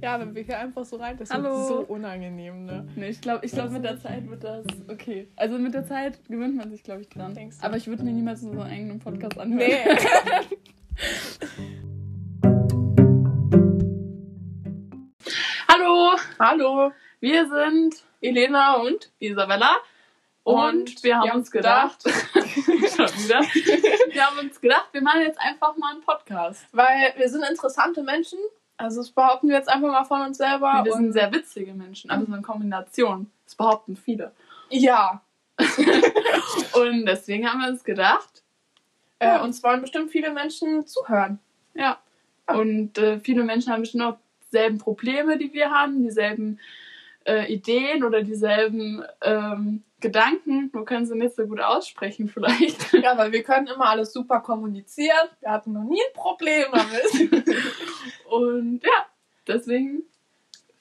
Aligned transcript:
Ja, 0.00 0.20
wenn 0.20 0.32
wir 0.32 0.42
hier 0.44 0.56
einfach 0.60 0.84
so 0.84 0.94
rein, 0.96 1.16
das 1.16 1.28
Hallo. 1.30 1.50
wird 1.50 1.66
so 1.66 1.78
unangenehm, 1.92 2.64
ne? 2.64 2.86
Nee, 2.94 3.08
ich 3.08 3.20
glaube, 3.20 3.44
ich 3.44 3.50
glaub, 3.50 3.70
mit 3.70 3.82
der 3.82 3.98
Zeit 3.98 4.30
wird 4.30 4.44
das 4.44 4.64
okay. 4.88 5.26
Also 5.34 5.58
mit 5.58 5.74
der 5.74 5.84
Zeit 5.86 6.24
gewöhnt 6.28 6.54
man 6.54 6.70
sich, 6.70 6.84
glaube 6.84 7.00
ich, 7.00 7.08
dran. 7.08 7.34
Denkst 7.34 7.58
du? 7.58 7.64
Aber 7.66 7.76
ich 7.76 7.88
würde 7.88 8.04
mir 8.04 8.12
niemals 8.12 8.42
so 8.42 8.50
einen 8.50 8.60
eigenen 8.60 9.00
Podcast 9.00 9.36
anhören. 9.40 9.58
Nee. 9.58 9.78
Hallo, 15.68 16.12
Hallo, 16.38 16.92
wir 17.18 17.48
sind 17.48 17.96
Elena 18.20 18.74
und 18.74 19.10
Isabella 19.18 19.78
und, 20.44 20.54
Und 20.54 21.02
wir 21.02 21.18
haben 21.18 21.26
wir 21.26 21.34
uns 21.34 21.50
gedacht, 21.50 22.04
wieder, 22.04 23.40
wir 24.12 24.26
haben 24.26 24.38
uns 24.38 24.60
gedacht, 24.60 24.88
wir 24.92 25.02
machen 25.02 25.22
jetzt 25.22 25.40
einfach 25.40 25.76
mal 25.76 25.90
einen 25.92 26.02
Podcast. 26.02 26.64
weil 26.70 27.14
wir 27.16 27.28
sind 27.28 27.44
interessante 27.44 28.04
Menschen. 28.04 28.38
Also 28.78 29.00
das 29.00 29.10
behaupten 29.10 29.48
wir 29.48 29.56
jetzt 29.56 29.68
einfach 29.68 29.88
mal 29.88 30.04
von 30.04 30.22
uns 30.22 30.38
selber. 30.38 30.82
Wir 30.84 30.92
sind 30.94 31.12
sehr 31.12 31.32
witzige 31.32 31.74
Menschen, 31.74 32.10
aber 32.10 32.24
so 32.24 32.32
eine 32.32 32.42
Kombination. 32.42 33.30
Das 33.44 33.54
behaupten 33.54 33.96
viele. 33.96 34.32
ja, 34.70 35.20
Und 36.74 37.06
deswegen 37.06 37.50
haben 37.50 37.60
wir 37.60 37.68
uns 37.68 37.84
gedacht, 37.84 38.42
äh, 39.18 39.40
uns 39.40 39.62
wollen 39.62 39.80
bestimmt 39.80 40.10
viele 40.10 40.32
Menschen 40.32 40.86
zuhören. 40.86 41.38
Ja. 41.74 41.98
Und 42.46 42.96
äh, 42.98 43.20
viele 43.20 43.44
Menschen 43.44 43.72
haben 43.72 43.82
bestimmt 43.82 44.04
auch 44.04 44.18
dieselben 44.46 44.78
Probleme, 44.78 45.36
die 45.36 45.52
wir 45.52 45.70
haben, 45.70 46.02
dieselben 46.02 46.60
äh, 47.26 47.52
Ideen 47.52 48.04
oder 48.04 48.22
dieselben 48.22 49.04
ähm, 49.20 49.82
Gedanken. 50.00 50.70
Nur 50.72 50.84
können 50.84 51.06
sie 51.06 51.16
nicht 51.16 51.34
so 51.34 51.46
gut 51.46 51.60
aussprechen 51.60 52.28
vielleicht. 52.28 52.92
Ja, 52.98 53.16
weil 53.16 53.32
wir 53.32 53.42
können 53.42 53.66
immer 53.66 53.86
alles 53.86 54.12
super 54.12 54.40
kommunizieren. 54.40 55.28
Wir 55.40 55.50
hatten 55.50 55.72
noch 55.72 55.84
nie 55.84 56.00
ein 56.00 56.12
Problem 56.14 56.66
damit. 56.72 57.46
Und 58.30 58.80
ja, 58.82 59.06
deswegen 59.46 60.02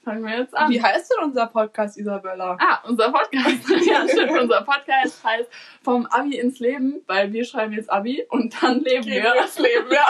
fangen 0.04 0.24
wir 0.24 0.40
jetzt 0.40 0.56
an. 0.56 0.70
Wie 0.72 0.82
heißt 0.82 1.12
denn 1.12 1.26
unser 1.26 1.48
Podcast, 1.48 1.98
Isabella? 1.98 2.58
Ah, 2.59 2.80
unser 2.88 3.12
Podcast. 3.12 3.70
ja, 3.86 4.08
stimmt. 4.08 4.32
Unser 4.40 4.62
Podcast 4.64 5.24
heißt 5.24 5.50
Vom 5.84 6.06
Abi 6.08 6.38
ins 6.38 6.59
Leben, 6.59 7.02
weil 7.08 7.31
wir 7.34 7.46
schreiben 7.46 7.74
jetzt 7.74 7.90
Abi 7.90 8.26
und 8.30 8.62
dann 8.62 8.81
leben 8.81 9.04
Gehen 9.04 9.24
wir. 9.24 9.34
das 9.36 9.58
Leben, 9.59 9.92
ja. 9.92 10.06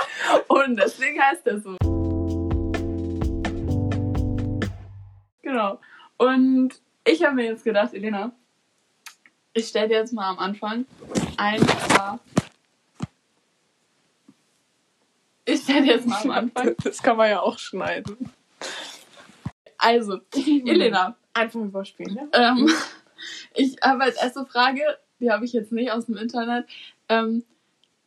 Und 0.48 0.78
deswegen 0.78 1.22
heißt 1.22 1.46
er 1.48 1.60
so. 1.60 1.78
Genau. 5.42 5.80
Und 6.18 6.70
ich 7.06 7.24
habe 7.24 7.36
mir 7.36 7.46
jetzt 7.46 7.64
gedacht, 7.64 7.94
Elena, 7.94 8.32
ich 9.58 9.68
stelle 9.68 9.88
dir 9.88 9.98
jetzt 9.98 10.14
mal 10.14 10.30
am 10.30 10.40
Anfang 10.40 10.86
ein 11.38 11.66
paar. 11.66 12.20
Ich 15.46 15.62
stelle 15.62 15.84
dir 15.84 15.96
jetzt 15.96 16.08
mal 16.08 16.22
am 16.22 16.32
Anfang. 16.32 16.76
Das 16.84 17.02
kann 17.02 17.18
man 17.18 17.30
ja 17.30 17.42
auch 17.42 17.58
schneiden. 17.58 18.32
Also, 19.78 20.20
Elena, 20.36 21.16
Einfach 21.34 21.60
überspielen, 21.60 22.16
ja? 22.16 22.52
ähm, 22.52 22.70
ich 23.54 23.78
habe 23.82 24.04
als 24.04 24.18
erste 24.18 24.46
Frage, 24.46 24.82
die 25.20 25.32
habe 25.32 25.46
ich 25.46 25.54
jetzt 25.54 25.72
nicht 25.72 25.92
aus 25.92 26.08
dem 26.08 26.18
Internet. 26.18 26.66
Ähm, 27.10 27.44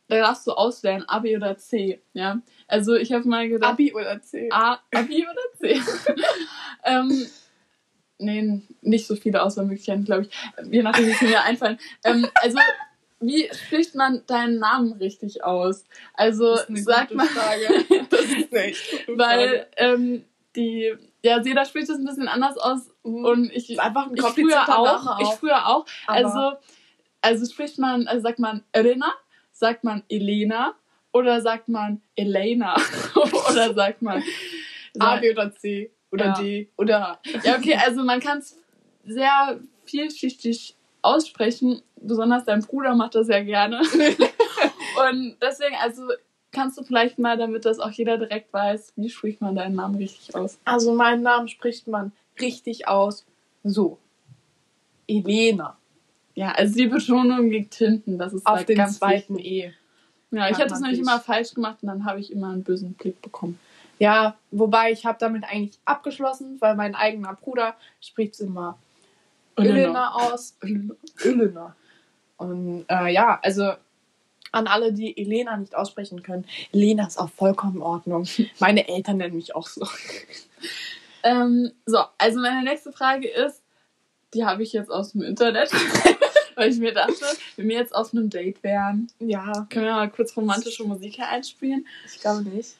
da 0.07 0.17
darfst 0.17 0.45
du 0.45 0.51
auswählen, 0.51 1.07
Abi 1.07 1.37
oder 1.37 1.57
C. 1.57 2.01
Ja. 2.13 2.41
Also 2.67 2.95
ich 2.95 3.13
habe 3.13 3.27
mal 3.27 3.47
gedacht. 3.47 3.71
Abi 3.71 3.93
oder 3.93 4.21
C? 4.21 4.49
A, 4.51 4.79
Abi 4.93 5.25
oder 5.25 5.41
C? 5.59 5.81
ähm, 6.83 7.27
nee, 8.21 8.61
nicht 8.81 9.07
so 9.07 9.15
viele 9.15 9.41
Auswahlmöglichkeiten, 9.43 10.05
glaube 10.05 10.23
ich. 10.27 10.29
Je 10.71 10.83
nachdem, 10.83 11.07
wie 11.07 11.11
es 11.11 11.21
mir 11.21 11.43
einfallen. 11.43 11.79
Ähm, 12.03 12.27
also, 12.35 12.57
wie 13.19 13.49
spricht 13.53 13.95
man 13.95 14.23
deinen 14.27 14.59
Namen 14.59 14.93
richtig 14.93 15.43
aus? 15.43 15.83
Also, 16.13 16.55
Das 16.55 16.69
eine 16.69 16.83
gute 16.83 17.15
man, 17.15 17.27
Frage. 17.27 18.05
Das 18.09 18.21
ist 18.21 18.51
nicht. 18.51 19.07
weil 19.17 19.67
ähm, 19.77 20.23
die, 20.55 20.93
ja, 21.23 21.39
jeder 21.41 21.65
spricht 21.65 21.89
es 21.89 21.97
ein 21.97 22.05
bisschen 22.05 22.27
anders 22.27 22.57
aus 22.57 22.89
und 23.03 23.51
ich, 23.51 23.79
einfach 23.79 24.07
ein 24.07 24.15
ich 24.15 24.21
komplizierter 24.21 24.65
früher 24.65 24.77
auch, 24.77 25.03
Name 25.05 25.21
ich 25.21 25.27
auch. 25.27 25.39
früher 25.39 25.67
auch. 25.67 25.85
Also, 26.07 26.53
also 27.21 27.45
spricht 27.45 27.77
man, 27.77 28.07
also 28.07 28.21
sagt 28.21 28.39
man 28.39 28.63
Elena, 28.71 29.13
sagt 29.51 29.83
man 29.83 30.03
Elena 30.09 30.73
oder 31.13 31.41
sagt 31.41 31.69
man 31.69 32.01
Elena 32.15 32.75
oder 33.49 33.73
sagt 33.73 34.01
man 34.01 34.23
A, 34.99 35.17
B 35.17 35.31
oder 35.31 35.51
C 35.55 35.91
oder 36.11 36.25
Ja. 36.25 36.33
D 36.33 36.69
oder 36.77 37.19
Ja, 37.43 37.57
okay, 37.57 37.75
also 37.75 38.03
man 38.03 38.19
kann 38.19 38.39
es 38.39 38.57
sehr 39.05 39.59
vielschichtig 39.85 40.75
aussprechen. 41.01 41.81
Besonders 41.95 42.45
dein 42.45 42.61
Bruder 42.61 42.95
macht 42.95 43.15
das 43.15 43.27
ja 43.27 43.41
gerne. 43.43 43.81
Und 45.11 45.37
deswegen, 45.41 45.75
also 45.81 46.03
kannst 46.51 46.77
du 46.77 46.83
vielleicht 46.83 47.17
mal, 47.17 47.37
damit 47.37 47.65
das 47.65 47.79
auch 47.79 47.91
jeder 47.91 48.17
direkt 48.17 48.51
weiß, 48.53 48.93
wie 48.95 49.09
spricht 49.09 49.41
man 49.41 49.55
deinen 49.55 49.75
Namen 49.75 49.95
richtig 49.95 50.35
aus? 50.35 50.59
Also 50.65 50.93
meinen 50.93 51.23
Namen 51.23 51.47
spricht 51.47 51.87
man 51.87 52.11
richtig 52.39 52.87
aus. 52.87 53.25
So. 53.63 53.97
Elena. 55.07 55.77
Ja, 56.33 56.51
also 56.51 56.75
die 56.75 56.87
Betonung 56.87 57.49
liegt 57.49 57.75
hinten. 57.75 58.17
Das 58.17 58.33
ist 58.33 58.45
Auf 58.45 58.57
halt 58.57 58.69
den 58.69 58.87
zweiten. 58.87 59.37
E. 59.37 59.73
Ja, 60.31 60.49
ich 60.49 60.55
habe 60.55 60.69
das 60.69 60.79
man 60.79 60.91
nämlich 60.91 61.01
immer 61.01 61.19
falsch 61.19 61.53
gemacht 61.53 61.79
und 61.81 61.87
dann 61.87 62.05
habe 62.05 62.19
ich 62.19 62.31
immer 62.31 62.49
einen 62.49 62.63
bösen 62.63 62.93
Blick 62.93 63.21
bekommen. 63.21 63.59
Ja, 64.01 64.35
wobei 64.49 64.91
ich 64.91 65.05
habe 65.05 65.19
damit 65.19 65.43
eigentlich 65.43 65.79
abgeschlossen, 65.85 66.57
weil 66.59 66.73
mein 66.73 66.95
eigener 66.95 67.35
Bruder 67.35 67.75
spricht 67.99 68.39
immer 68.39 68.79
Elena 69.55 70.15
aus. 70.15 70.57
Elena. 71.23 71.75
Und 72.37 72.85
äh, 72.89 73.13
ja, 73.13 73.39
also 73.43 73.73
an 74.51 74.65
alle, 74.65 74.91
die 74.91 75.15
Elena 75.15 75.55
nicht 75.55 75.75
aussprechen 75.75 76.23
können, 76.23 76.45
Elena 76.73 77.05
ist 77.05 77.19
auch 77.19 77.29
vollkommen 77.29 77.75
in 77.75 77.81
Ordnung. 77.83 78.25
Meine 78.57 78.87
Eltern 78.87 79.17
nennen 79.17 79.35
mich 79.35 79.55
auch 79.55 79.67
so. 79.67 79.87
Ähm, 81.21 81.71
so, 81.85 81.99
also 82.17 82.39
meine 82.39 82.63
nächste 82.63 82.91
Frage 82.91 83.27
ist, 83.27 83.61
die 84.33 84.45
habe 84.45 84.63
ich 84.63 84.73
jetzt 84.73 84.89
aus 84.89 85.11
dem 85.11 85.21
Internet, 85.21 85.69
weil 86.55 86.71
ich 86.71 86.77
mir 86.79 86.93
dachte, 86.93 87.25
wenn 87.55 87.67
wir 87.69 87.77
jetzt 87.77 87.93
auf 87.95 88.13
einem 88.13 88.29
Date 88.29 88.61
wären, 88.63 89.07
Ja, 89.19 89.67
können 89.69 89.85
wir 89.85 89.93
mal 89.93 90.09
kurz 90.09 90.35
romantische 90.35 90.83
Musik 90.83 91.15
hier 91.15 91.27
einspielen. 91.27 91.85
ich 92.05 92.19
glaube 92.19 92.43
nicht. 92.43 92.75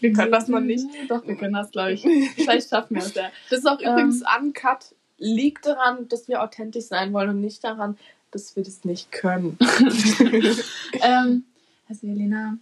Wir 0.00 0.12
können 0.12 0.32
das 0.32 0.48
mal 0.48 0.60
nicht. 0.60 0.86
Doch, 1.08 1.26
wir 1.26 1.36
können 1.36 1.54
das, 1.54 1.70
glaube 1.70 1.92
ich. 1.92 2.02
Vielleicht 2.36 2.70
schaffen 2.70 2.96
wir 2.96 3.02
es 3.02 3.14
ja. 3.14 3.30
Das 3.50 3.60
ist 3.60 3.66
auch 3.66 3.80
Ähm. 3.80 3.92
übrigens 3.92 4.22
uncut. 4.38 4.94
Liegt 5.18 5.66
daran, 5.66 6.08
dass 6.08 6.26
wir 6.28 6.42
authentisch 6.42 6.86
sein 6.86 7.12
wollen 7.12 7.30
und 7.30 7.40
nicht 7.40 7.62
daran, 7.62 7.96
dass 8.32 8.56
wir 8.56 8.64
das 8.64 8.84
nicht 8.84 9.12
können. 9.12 9.56
ähm, 11.02 11.44
also 11.88 12.06
Jelena, 12.06 12.56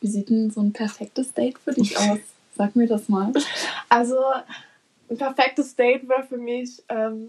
wie 0.00 0.08
sieht 0.08 0.30
denn 0.30 0.50
so 0.50 0.60
ein 0.60 0.72
perfektes 0.72 1.32
Date 1.34 1.58
für 1.58 1.72
dich 1.72 1.96
aus? 1.98 2.18
Sag 2.56 2.74
mir 2.74 2.86
das 2.88 3.08
mal. 3.08 3.32
Also, 3.88 4.16
ein 5.08 5.16
perfektes 5.16 5.76
Date 5.76 6.08
wäre 6.08 6.24
für 6.24 6.36
mich, 6.38 6.82
ähm, 6.88 7.28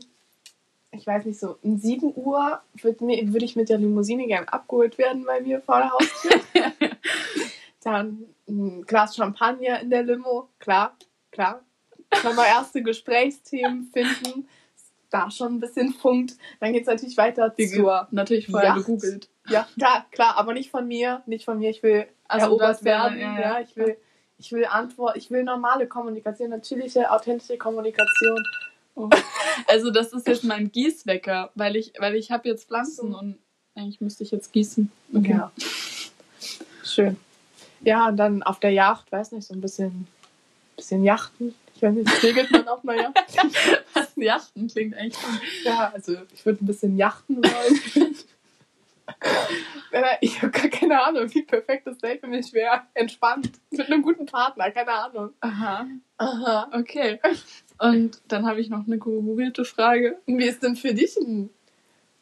ich 0.92 1.08
weiß 1.08 1.26
nicht, 1.26 1.40
so 1.40 1.58
um 1.62 1.78
7 1.78 2.14
Uhr 2.16 2.62
würde 2.82 3.00
würd 3.02 3.44
ich 3.44 3.56
mit 3.56 3.70
der 3.70 3.78
Limousine 3.78 4.28
gern 4.28 4.46
abgeholt 4.48 4.98
werden 4.98 5.24
bei 5.26 5.40
mir 5.42 5.62
vor 5.62 5.78
der 5.78 5.92
Haustür. 5.92 6.42
Dann 7.84 8.26
ein 8.48 8.84
Glas 8.86 9.16
Champagner 9.16 9.80
in 9.82 9.90
der 9.90 10.04
Limo, 10.04 10.50
klar, 10.60 10.96
klar. 11.32 11.62
Schon 12.22 12.36
mal 12.36 12.46
erste 12.46 12.84
Gesprächsthemen 12.84 13.86
finden, 13.86 14.48
da 15.10 15.32
schon 15.32 15.56
ein 15.56 15.60
bisschen 15.60 15.94
funkt. 15.94 16.36
Dann 16.60 16.74
geht 16.74 16.82
es 16.82 16.88
natürlich 16.88 17.18
weiter 17.18 17.56
zur. 17.56 18.08
Natürlich 18.12 18.48
vorher 18.48 18.70
Yacht. 18.76 18.86
gegoogelt. 18.86 19.30
Ja, 19.48 19.68
klar, 19.78 20.06
klar, 20.12 20.38
aber 20.38 20.54
nicht 20.54 20.70
von 20.70 20.88
mir, 20.88 21.24
nicht 21.26 21.46
von 21.46 21.58
mir. 21.58 21.70
Ich 21.70 21.82
will 21.84 22.06
Also 22.28 22.48
erobert 22.48 22.84
werden. 22.84 23.18
ja, 23.20 23.34
Ja, 23.36 23.42
ja. 23.42 23.60
ich 23.62 23.76
will, 23.76 23.98
ich 24.38 24.52
will 24.52 24.66
Antwort, 24.66 25.16
ich 25.18 25.32
will 25.32 25.44
normale 25.44 25.88
Kommunikation, 25.88 26.50
natürliche, 26.50 27.10
authentische 27.10 27.58
Kommunikation. 27.58 28.44
Oh. 28.96 29.10
Also 29.68 29.92
das 29.92 30.14
ist 30.14 30.28
jetzt 30.28 30.44
mein 30.44 30.72
Gießwecker, 30.72 31.52
weil 31.56 31.76
ich, 31.76 31.94
weil 32.00 32.16
ich 32.16 32.32
habe 32.32 32.48
jetzt 32.48 32.68
Pflanzen 32.68 33.14
und 33.14 33.38
eigentlich 33.76 34.02
müsste 34.02 34.24
ich 34.24 34.32
jetzt 34.32 34.52
gießen. 34.52 34.92
Ja. 35.12 35.52
Schön. 36.84 37.18
Ja, 37.82 38.08
und 38.10 38.18
dann 38.18 38.44
auf 38.44 38.60
der 38.60 38.72
Yacht, 38.72 39.12
weiß 39.12 39.32
nicht, 39.32 39.48
so 39.48 39.54
ein 39.54 39.62
bisschen, 39.62 40.08
bisschen 40.76 41.04
Yachten. 41.04 41.56
Ich 41.76 41.82
weiß 41.82 41.94
nicht, 41.94 42.10
segelt 42.22 42.52
man 42.52 42.68
auf 42.68 42.88
einer 42.88 43.02
Yacht? 43.02 43.16
Was 43.94 44.10
Yachten 44.16 44.68
klingt 44.68 44.96
eigentlich. 44.96 45.18
Ja, 45.64 45.92
also 45.94 46.18
ich 46.34 46.46
würde 46.46 46.64
ein 46.64 46.68
bisschen 46.68 46.98
yachten 46.98 47.38
wollen. 47.38 48.16
Äh, 49.92 50.18
Ich 50.22 50.42
habe 50.42 50.52
gar 50.52 50.70
keine 50.70 51.04
Ahnung, 51.04 51.32
wie 51.34 51.42
perfekt 51.44 51.86
das 51.86 51.98
Date 51.98 52.22
für 52.22 52.28
mich 52.28 52.54
wäre. 52.54 52.82
Entspannt. 52.94 53.52
Mit 53.70 53.88
einem 53.88 54.02
guten 54.02 54.26
Partner, 54.26 54.72
keine 54.72 54.92
Ahnung. 54.94 55.34
Aha, 55.42 55.86
Aha. 56.18 56.70
okay. 56.74 57.20
Und 57.82 58.22
dann 58.28 58.46
habe 58.46 58.62
ich 58.62 58.70
noch 58.70 58.86
eine 58.86 59.00
gegoogelte 59.00 59.66
Frage. 59.66 60.20
Wie 60.28 60.46
ist 60.46 60.62
denn 60.62 60.76
für 60.76 60.94
dich 60.94 61.18
ein 61.18 61.50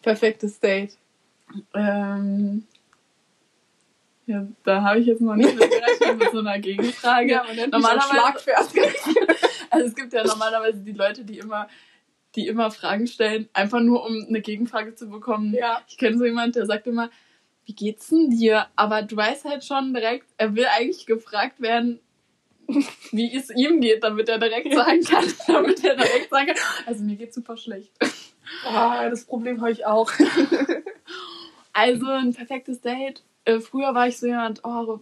perfektes 0.02 0.62
Date? 0.62 0.98
Ähm, 1.74 2.66
ja, 4.26 4.48
da 4.64 4.84
habe 4.84 5.00
ich 5.00 5.08
jetzt 5.08 5.20
noch 5.20 5.36
nicht 5.36 5.54
mit 5.60 5.70
gerechnet 5.70 6.18
mit 6.18 6.32
so 6.32 6.40
einer 6.40 6.60
Gegenfrage. 6.60 7.42
nennt 7.56 7.74
Normalerweise-. 7.74 8.46
Also 9.70 9.88
es 9.88 9.96
gibt 9.96 10.14
ja 10.14 10.24
normalerweise 10.24 10.80
die 10.80 10.94
Leute, 10.94 11.26
die 11.26 11.40
immer, 11.40 11.68
die 12.36 12.48
immer 12.48 12.72
Fragen 12.72 13.06
stellen, 13.06 13.50
einfach 13.52 13.82
nur 13.82 14.06
um 14.06 14.28
eine 14.28 14.40
Gegenfrage 14.40 14.96
zu 14.96 15.10
bekommen. 15.10 15.54
Ja. 15.54 15.82
Ich 15.90 15.98
kenne 15.98 16.18
so 16.18 16.24
jemanden, 16.24 16.54
der 16.54 16.68
sagt 16.68 16.88
immer, 16.88 17.10
wie 17.66 17.76
geht's 17.76 18.08
denn 18.08 18.30
dir? 18.30 18.68
Aber 18.78 19.02
du 19.02 19.18
weißt 19.18 19.44
halt 19.44 19.66
schon 19.66 19.94
direkt, 19.94 20.26
er 20.38 20.56
will 20.56 20.66
eigentlich 20.66 21.06
gefragt 21.06 21.60
werden, 21.62 22.00
wie 23.12 23.36
es 23.36 23.50
ihm 23.50 23.82
geht, 23.82 24.04
damit 24.04 24.30
er 24.30 24.38
direkt 24.40 24.74
sagen 24.74 25.04
kann, 25.04 25.26
damit 25.48 25.84
er 25.84 25.96
direkt 25.96 26.30
sagen 26.30 26.48
kann, 26.48 26.58
also 26.86 27.04
mir 27.04 27.16
geht's 27.16 27.36
super 27.36 27.58
schlecht. 27.58 27.92
Oh, 28.68 29.10
das 29.10 29.26
Problem 29.26 29.62
habe 29.62 29.72
ich 29.72 29.86
auch. 29.86 30.12
Also 31.72 32.08
ein 32.08 32.34
perfektes 32.34 32.82
Date. 32.82 33.22
Äh, 33.46 33.60
früher 33.60 33.94
war 33.94 34.08
ich 34.08 34.18
so 34.18 34.26
jemand, 34.26 34.62
oh, 34.66 35.00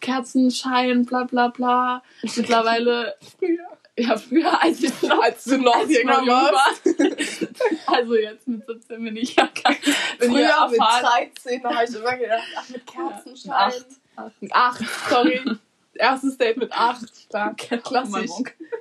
Kerzenschein, 0.00 1.06
bla 1.06 1.24
bla 1.24 1.48
bla. 1.48 2.02
Mittlerweile, 2.22 3.14
Früher. 3.38 3.66
ja, 3.96 4.16
früher, 4.18 4.62
als 4.62 4.82
ich 4.82 5.02
noch, 5.02 5.22
Als 5.22 5.44
du 5.44 5.56
noch 5.58 5.74
als 5.76 5.88
jünger 5.90 6.26
warst. 6.26 6.84
war. 6.84 7.94
Also 7.96 8.16
jetzt 8.16 8.46
mit 8.48 8.66
17 8.66 9.02
bin 9.04 9.16
ich 9.16 9.34
ja 9.36 9.46
kein, 9.48 9.76
Früher 10.18 10.40
ja 10.40 10.68
mit 10.68 10.78
erfahren. 10.78 11.30
13, 11.34 11.62
da 11.62 11.74
habe 11.74 11.84
ich 11.88 11.94
immer 11.96 12.16
gedacht, 12.16 12.42
ach, 12.58 12.68
mit 12.68 12.86
Kerzenschein. 12.86 13.52
Acht. 13.54 13.86
Acht. 14.16 14.42
Mit 14.42 14.52
8, 14.52 14.84
sorry. 15.08 15.40
Erstes 15.94 16.38
Date 16.38 16.56
mit 16.56 16.72
8. 16.72 17.28
Klar, 17.28 17.56
Mein 17.70 17.82
klassisch. 17.82 18.30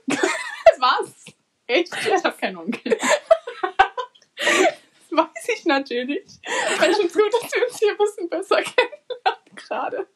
Was? 0.80 1.26
Echt? 1.68 1.94
Ich 1.94 2.24
habe 2.24 2.38
keinen 2.38 2.58
Onkel. 2.58 2.98
Das 4.38 5.12
weiß 5.12 5.48
ich 5.56 5.66
natürlich. 5.66 6.24
Ich 6.26 6.80
finde 6.80 7.08
es 7.08 7.14
gut, 7.14 7.34
dass 7.34 7.52
wir 7.54 7.68
uns 7.68 7.80
hier 7.80 7.92
ein 7.92 7.98
bisschen 7.98 8.30
besser 8.30 8.62
kennenlernen 8.62 9.56
gerade. 9.56 10.08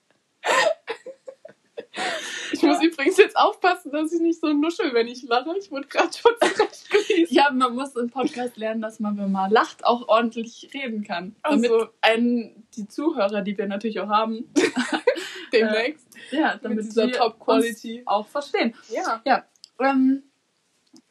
Ich 2.52 2.62
muss 2.64 2.82
übrigens 2.82 3.18
jetzt 3.18 3.36
aufpassen, 3.36 3.92
dass 3.92 4.12
ich 4.12 4.20
nicht 4.20 4.40
so 4.40 4.52
nuschel, 4.52 4.94
wenn 4.94 5.08
ich 5.08 5.24
lache. 5.24 5.56
Ich 5.60 5.70
wurde 5.72 5.88
gerade 5.88 6.10
schon 6.12 6.32
zurechtgewiesen. 6.42 7.36
Ja, 7.36 7.52
man 7.52 7.76
muss 7.76 7.96
im 7.96 8.10
Podcast 8.10 8.58
lernen, 8.58 8.82
dass 8.82 9.00
man, 9.00 9.18
wenn 9.18 9.32
man 9.32 9.52
lacht, 9.52 9.86
auch 9.86 10.08
ordentlich 10.08 10.70
reden 10.74 11.04
kann. 11.04 11.36
Damit 11.44 11.70
so. 11.70 11.88
einen, 12.02 12.68
die 12.76 12.88
Zuhörer, 12.88 13.42
die 13.42 13.58
wir 13.58 13.68
natürlich 13.68 14.00
auch 14.00 14.10
haben, 14.10 14.52
Demnächst. 15.60 16.08
ja, 16.32 16.54
mit 16.56 16.66
damit 16.66 16.86
dieser 16.86 17.06
die 17.08 17.12
Top-Quality. 17.14 18.00
uns 18.00 18.08
auch 18.08 18.28
verstehen. 18.28 18.74
Ja. 18.90 19.22
Ähm, 19.80 20.24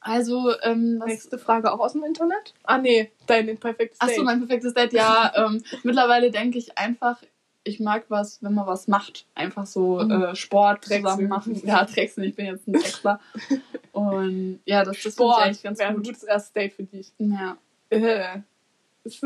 also, 0.01 0.53
ähm, 0.63 0.99
Nächste 1.07 1.39
Frage 1.39 1.73
auch 1.73 1.81
aus 1.81 1.93
dem 1.93 2.03
Internet? 2.05 2.55
Ah, 2.65 2.79
nee, 2.79 3.11
dein 3.27 3.57
perfektes 3.59 3.99
Date. 3.99 4.11
Achso, 4.11 4.23
mein 4.25 4.39
perfektes 4.41 4.75
Date. 4.75 4.93
Ja, 4.93 5.33
ähm, 5.37 5.63
mittlerweile 5.83 6.31
denke 6.31 6.59
ich 6.59 6.77
einfach, 6.79 7.23
ich 7.65 7.79
mag 7.79 8.05
was, 8.09 8.43
wenn 8.43 8.55
man 8.55 8.67
was 8.67 8.89
macht. 8.89 9.27
Einfach 9.35 9.67
so 9.67 10.01
Mhm. 10.03 10.11
äh, 10.11 10.37
Sport 10.37 10.89
Drechseln. 10.89 11.03
zusammen 11.05 11.29
machen. 11.29 11.63
Ja, 11.65 11.85
Drechseln, 11.85 12.27
ich 12.29 12.35
bin 12.35 12.47
jetzt 12.47 12.67
ein 12.67 12.73
Drechsler. 12.73 13.21
Und 13.93 14.61
ja, 14.65 14.85
das, 14.85 14.95
das 14.95 14.97
finde 15.03 15.09
ich 15.09 15.15
Sport 15.15 15.43
eigentlich 15.43 15.63
ganz 15.63 15.79
wäre 15.79 15.89
ein 15.91 15.97
gut. 15.97 16.07
gutes 16.07 16.23
erstes 16.25 16.53
Date 16.53 16.73
für 16.73 16.83
dich. 16.85 17.13
Ja, 17.19 17.57
Äh. 17.91 18.41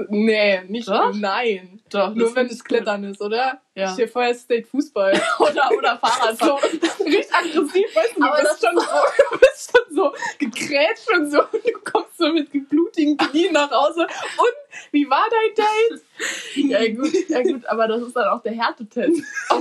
Nee, 0.09 0.63
nicht 0.69 0.89
Doch? 0.89 1.13
nein. 1.15 1.83
doch. 1.91 2.15
Nur 2.15 2.35
wenn 2.35 2.47
es 2.47 2.65
Klettern 2.65 3.05
ist, 3.05 3.21
oder? 3.21 3.61
Ja. 3.75 3.89
Ich 3.89 3.91
stehe 3.93 4.09
vorher 4.09 4.35
Date 4.49 4.67
Fußball. 4.69 5.13
Oder, 5.39 5.71
oder 5.77 5.99
Fahrradfahren. 6.03 6.37
so, 6.39 7.05
richtig 7.05 7.35
aggressiv, 7.35 7.95
weißt 7.95 8.17
du, 8.17 8.23
Aber 8.25 8.37
du 8.39 8.43
das 8.43 8.53
bist 8.53 8.65
schon 8.65 8.77
so, 8.79 8.87
du 9.31 9.39
bist 9.39 9.73
schon 9.77 9.95
so 9.97 10.15
gegrätscht 10.39 11.13
und 11.15 11.31
so 11.31 11.41
und 11.41 11.67
du 11.67 11.73
kommst 11.85 12.17
so 12.17 12.33
mit 12.33 12.51
geblutigen 12.51 13.19
Knien 13.19 13.53
nach 13.53 13.71
Hause. 13.71 14.03
Und 14.03 14.66
wie 14.93 15.09
war 15.09 15.27
dein 15.31 15.55
Date? 15.55 16.03
Ja 16.57 16.79
gut, 16.95 17.13
ja 17.29 17.43
gut, 17.43 17.67
aber 17.67 17.87
das 17.87 18.01
ist 18.03 18.17
dann 18.17 18.29
auch 18.29 18.43
der 18.43 18.53
Härtetest. 18.53 19.23
Ob, 19.51 19.61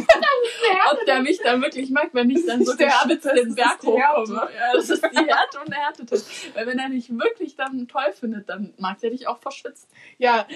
ob 0.91 1.05
der 1.05 1.19
mich 1.21 1.39
dann 1.43 1.61
wirklich 1.61 1.89
mag, 1.89 2.09
wenn 2.13 2.29
ich 2.29 2.45
dann 2.45 2.63
so 2.63 2.73
Der 2.73 2.87
geschwitzt 2.87 3.25
den 3.25 3.53
Berg 3.53 3.83
hochkomme. 3.83 4.49
Ja, 4.57 4.73
das 4.73 4.89
ist 4.89 5.03
die 5.03 5.17
Härte 5.17 5.59
und 5.59 5.69
der 5.69 5.79
Härtetest. 5.79 6.55
Weil 6.55 6.67
wenn 6.67 6.79
er 6.79 6.89
dich 6.89 7.09
wirklich 7.09 7.57
dann 7.57 7.89
toll 7.89 8.13
findet, 8.17 8.47
dann 8.47 8.73
mag 8.77 8.99
der 8.99 9.09
dich 9.09 9.27
auch 9.27 9.39
verschwitzt. 9.39 9.89
Ja, 10.17 10.47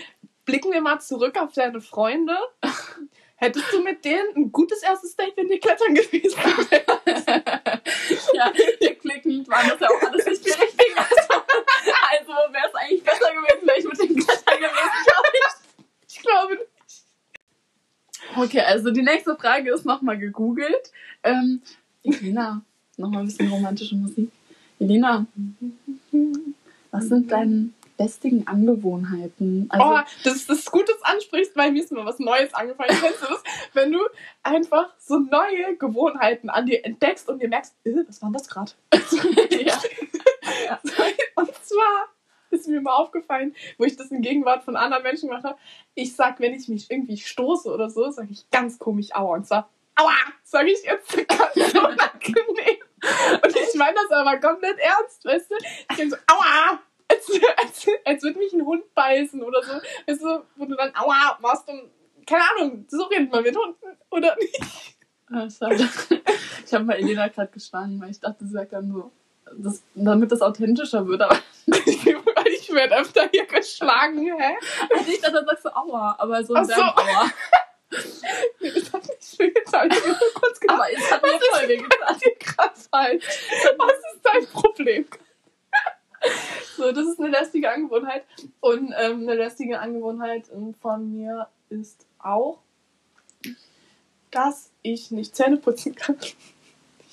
blicken 0.46 0.72
wir 0.72 0.82
mal 0.82 1.00
zurück 1.00 1.38
auf 1.38 1.52
deine 1.52 1.82
Freunde. 1.82 2.38
Hättest 3.36 3.72
du 3.72 3.82
mit 3.82 4.04
denen 4.04 4.36
ein 4.36 4.52
gutes 4.52 4.84
erstes 4.84 5.16
Date, 5.16 5.38
wenn 5.38 5.48
die 5.48 5.60
klettern 5.60 5.96
gewesen 5.96 6.38
wären? 6.38 7.02
ja, 8.34 8.52
rückblickend 8.82 9.48
waren 9.48 9.70
das 9.70 9.80
ja 9.80 9.88
auch 9.88 10.02
alles 10.10 10.26
nicht 10.26 10.46
die 10.46 10.50
richtigen. 10.50 10.98
Also, 10.98 11.34
also 12.12 12.54
wäre 12.54 12.68
es 12.68 12.76
eigentlich 12.76 13.04
besser 13.04 13.32
gewesen, 13.32 13.68
wäre 13.68 13.80
ich 13.80 13.86
mit 13.86 14.00
dem 14.00 14.16
Klettern 14.26 14.58
gewesen, 14.58 15.06
glaube 15.06 15.30
ich. 15.34 15.70
Ich 16.10 16.24
glaube 16.40 16.56
nicht. 16.56 16.70
Okay, 18.36 18.62
also 18.62 18.92
die 18.92 19.02
nächste 19.02 19.36
Frage 19.36 19.74
ist 19.74 19.86
nochmal 19.86 20.18
gegoogelt. 20.18 20.92
Ähm, 21.24 21.62
Elina, 22.04 22.62
nochmal 22.98 23.22
ein 23.22 23.26
bisschen 23.26 23.50
romantische 23.50 23.96
Musik. 23.96 24.32
Elina, 24.80 25.26
was 26.92 27.06
sind 27.06 27.32
deine 27.32 27.70
besten 27.98 28.48
Angewohnheiten? 28.48 29.68
Also, 29.70 29.86
oh, 29.86 30.00
das 30.24 30.36
ist 30.36 30.50
das 30.50 30.66
gut, 30.66 30.88
dass 30.88 30.98
du 30.98 31.04
ansprichst, 31.04 31.56
weil 31.56 31.72
mir 31.72 31.84
ist 31.84 31.92
mal 31.92 32.06
was 32.06 32.20
Neues 32.20 32.54
angefallen. 32.54 32.96
Kennst 33.02 33.22
du 33.22 33.28
das? 33.28 33.44
Wenn 33.74 33.92
du 33.92 34.00
einfach 34.44 34.94
so 35.00 35.20
neue 35.20 35.76
Gewohnheiten 35.78 36.50
an 36.50 36.66
dir 36.66 36.86
entdeckst 36.86 37.28
und 37.30 37.42
dir 37.42 37.50
merkst, 37.50 37.76
äh, 37.84 38.04
was 38.08 38.22
war 38.22 38.32
das 38.32 38.48
gerade? 38.48 38.72
ja. 39.66 39.78
Und 41.36 41.50
zwar 41.64 42.10
ist 42.60 42.68
mir 42.68 42.82
mal 42.82 42.96
aufgefallen, 42.96 43.56
wo 43.78 43.86
ich 43.86 43.96
das 43.96 44.12
in 44.12 44.22
Gegenwart 44.22 44.64
von 44.64 44.76
anderen 44.76 45.04
Menschen 45.04 45.30
gemacht 45.30 45.44
habe. 45.44 45.58
Ich 45.96 46.16
sag, 46.16 46.40
wenn 46.40 46.54
ich 46.54 46.68
mich 46.68 46.90
irgendwie 46.90 47.18
stoße 47.18 47.72
oder 47.72 47.90
so, 47.90 48.10
sage 48.12 48.30
ich 48.32 48.50
ganz 48.50 48.80
komisch 48.80 49.14
Aua. 49.14 49.36
Und 49.36 49.48
zwar 49.48 49.70
Aua, 49.96 50.16
sage 50.44 50.72
ich 50.72 50.84
jetzt 50.84 51.16
ganz 51.28 51.74
unangenehm. 51.74 52.80
Und 53.44 53.56
ich 53.56 53.76
meine 53.76 53.96
das 53.96 54.12
aber 54.12 54.38
komplett 54.38 54.78
ernst, 54.80 55.26
weißt 55.26 55.52
du? 55.52 55.56
Ich 55.92 55.98
denke 55.98 56.16
so 56.16 56.34
Aua, 56.34 56.80
als, 57.08 57.32
als, 57.58 57.88
als 58.06 58.24
würde 58.24 58.40
mich 58.40 58.54
ein 58.54 58.66
Hund 58.66 58.94
beißen 58.94 59.42
oder 59.42 59.62
so. 59.64 59.74
Weißt 60.08 60.22
du, 60.22 60.44
wo 60.56 60.66
du 60.66 60.76
dann 60.76 60.92
Aua 60.96 61.38
machst 61.42 61.68
und 61.68 61.90
keine 62.26 62.44
Ahnung, 62.56 62.86
so 62.88 63.04
redet 63.06 63.32
man 63.32 63.44
mit 63.44 63.56
Hunden 63.56 63.98
oder 64.12 64.36
nicht. 64.36 64.96
Ah. 65.32 65.48
Ich 66.66 66.74
habe 66.74 66.86
mal 66.86 66.94
Elena 66.94 67.28
gerade 67.28 67.52
geschlagen, 67.52 68.00
weil 68.02 68.12
ich 68.12 68.20
dachte, 68.20 68.46
sie 68.46 68.52
sagt 68.52 68.74
dann 68.74 68.92
so, 68.92 69.12
das, 69.58 69.84
damit 69.96 70.32
das 70.32 70.42
authentischer 70.42 71.08
wird. 71.08 71.22
Aber 71.22 71.38
ich 72.70 72.76
werde 72.76 72.98
öfter 72.98 73.30
hier 73.32 73.46
geschlagen, 73.46 74.20
hä? 74.20 74.58
ich 75.08 75.20
dachte, 75.22 75.34
dann 75.34 75.46
sagst 75.46 75.66
du 75.66 75.76
Aua, 75.76 76.16
aber 76.18 76.44
so 76.44 76.54
ein 76.54 76.66
so. 76.66 76.74
Aua. 76.74 77.30
Das 77.90 78.94
hat 78.94 79.08
nicht 79.08 79.24
viel 79.24 79.52
getan. 79.52 79.90
Ich 79.92 80.06
nur 80.06 80.16
kurz 80.36 80.60
gedacht, 80.60 80.80
Aber 80.80 80.94
es 80.94 81.12
hat 81.12 81.24
mir 81.24 81.40
voll 81.52 81.68
dir 81.68 82.36
krass 82.40 82.88
falsch. 82.92 83.26
Was 83.78 83.94
ist 84.14 84.22
dein 84.24 84.46
Problem? 84.48 85.06
So, 86.78 86.92
das 86.92 87.08
ist 87.08 87.20
eine 87.20 87.30
lästige 87.30 87.72
Angewohnheit. 87.72 88.26
Und 88.60 88.94
ähm, 88.98 89.22
eine 89.22 89.36
lästige 89.36 89.80
Angewohnheit 89.80 90.50
ähm, 90.54 90.76
von 90.80 91.12
mir 91.12 91.48
ist 91.70 92.06
auch, 92.20 92.60
dass 94.30 94.70
ich 94.84 95.12
nicht 95.12 95.36
Zähne 95.36 95.58
putzen 95.58 95.96
kann. 95.96 96.18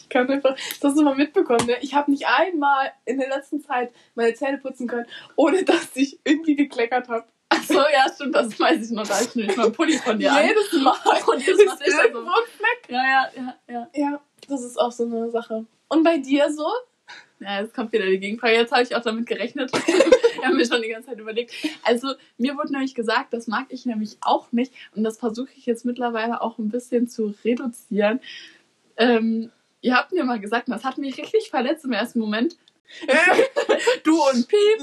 Ich 0.06 0.10
kann 0.10 0.30
einfach, 0.30 0.54
das 0.54 0.84
hast 0.84 0.96
du 0.96 1.02
mal 1.02 1.16
mitbekommen, 1.16 1.66
ne? 1.66 1.76
Ich 1.80 1.94
habe 1.94 2.12
nicht 2.12 2.26
einmal 2.28 2.92
in 3.06 3.18
der 3.18 3.28
letzten 3.28 3.60
Zeit 3.60 3.90
meine 4.14 4.32
Zähne 4.34 4.58
putzen 4.58 4.86
können, 4.86 5.06
ohne 5.34 5.64
dass 5.64 5.90
ich 5.94 6.20
irgendwie 6.22 6.54
gekleckert 6.54 7.08
habe. 7.08 7.24
Ach 7.48 7.62
so, 7.64 7.74
ja, 7.74 8.06
stimmt, 8.14 8.36
das 8.36 8.58
weiß 8.58 8.86
ich 8.86 8.92
noch. 8.92 9.06
Da 9.06 9.20
ich 9.20 9.34
nicht 9.34 9.56
mal 9.56 9.64
einen 9.64 9.72
Pulli 9.72 9.98
von 9.98 10.16
dir 10.18 10.32
an. 10.32 10.46
Jedes 10.46 10.72
Mal. 10.80 10.94
Und 11.26 11.46
ist 11.46 11.66
Mal 11.66 11.74
ist 11.74 11.98
irgendwo 11.98 12.20
so. 12.20 12.26
ein 12.26 12.46
Fleck. 12.56 12.88
Ja, 12.88 13.04
ja, 13.04 13.30
ja, 13.36 13.54
ja. 13.68 13.88
Ja, 13.94 14.20
das 14.48 14.62
ist 14.62 14.78
auch 14.78 14.92
so 14.92 15.04
eine 15.04 15.30
Sache. 15.30 15.66
Und 15.88 16.04
bei 16.04 16.18
dir 16.18 16.52
so? 16.52 16.68
Ja, 17.40 17.60
jetzt 17.60 17.74
kommt 17.74 17.92
wieder 17.92 18.06
die 18.06 18.18
Gegenfrage. 18.18 18.54
Jetzt 18.54 18.72
habe 18.72 18.82
ich 18.82 18.94
auch 18.94 19.02
damit 19.02 19.26
gerechnet. 19.26 19.72
Wir 20.36 20.44
haben 20.44 20.56
mir 20.56 20.66
schon 20.66 20.82
die 20.82 20.88
ganze 20.88 21.10
Zeit 21.10 21.18
überlegt. 21.18 21.52
Also, 21.82 22.14
mir 22.38 22.56
wurde 22.56 22.72
nämlich 22.72 22.94
gesagt, 22.94 23.32
das 23.32 23.46
mag 23.46 23.66
ich 23.70 23.86
nämlich 23.86 24.16
auch 24.20 24.52
nicht. 24.52 24.72
Und 24.94 25.02
das 25.02 25.18
versuche 25.18 25.50
ich 25.56 25.66
jetzt 25.66 25.84
mittlerweile 25.84 26.40
auch 26.40 26.58
ein 26.58 26.68
bisschen 26.68 27.08
zu 27.08 27.34
reduzieren. 27.44 28.20
Ähm, 28.96 29.50
ihr 29.86 29.94
habt 29.96 30.10
mir 30.12 30.24
mal 30.24 30.40
gesagt, 30.40 30.66
und 30.68 30.74
das 30.74 30.84
hat 30.84 30.98
mich 30.98 31.16
richtig 31.16 31.48
verletzt 31.50 31.84
im 31.84 31.92
ersten 31.92 32.18
Moment. 32.18 32.56
Du 34.04 34.20
und 34.30 34.48
Piep. 34.48 34.80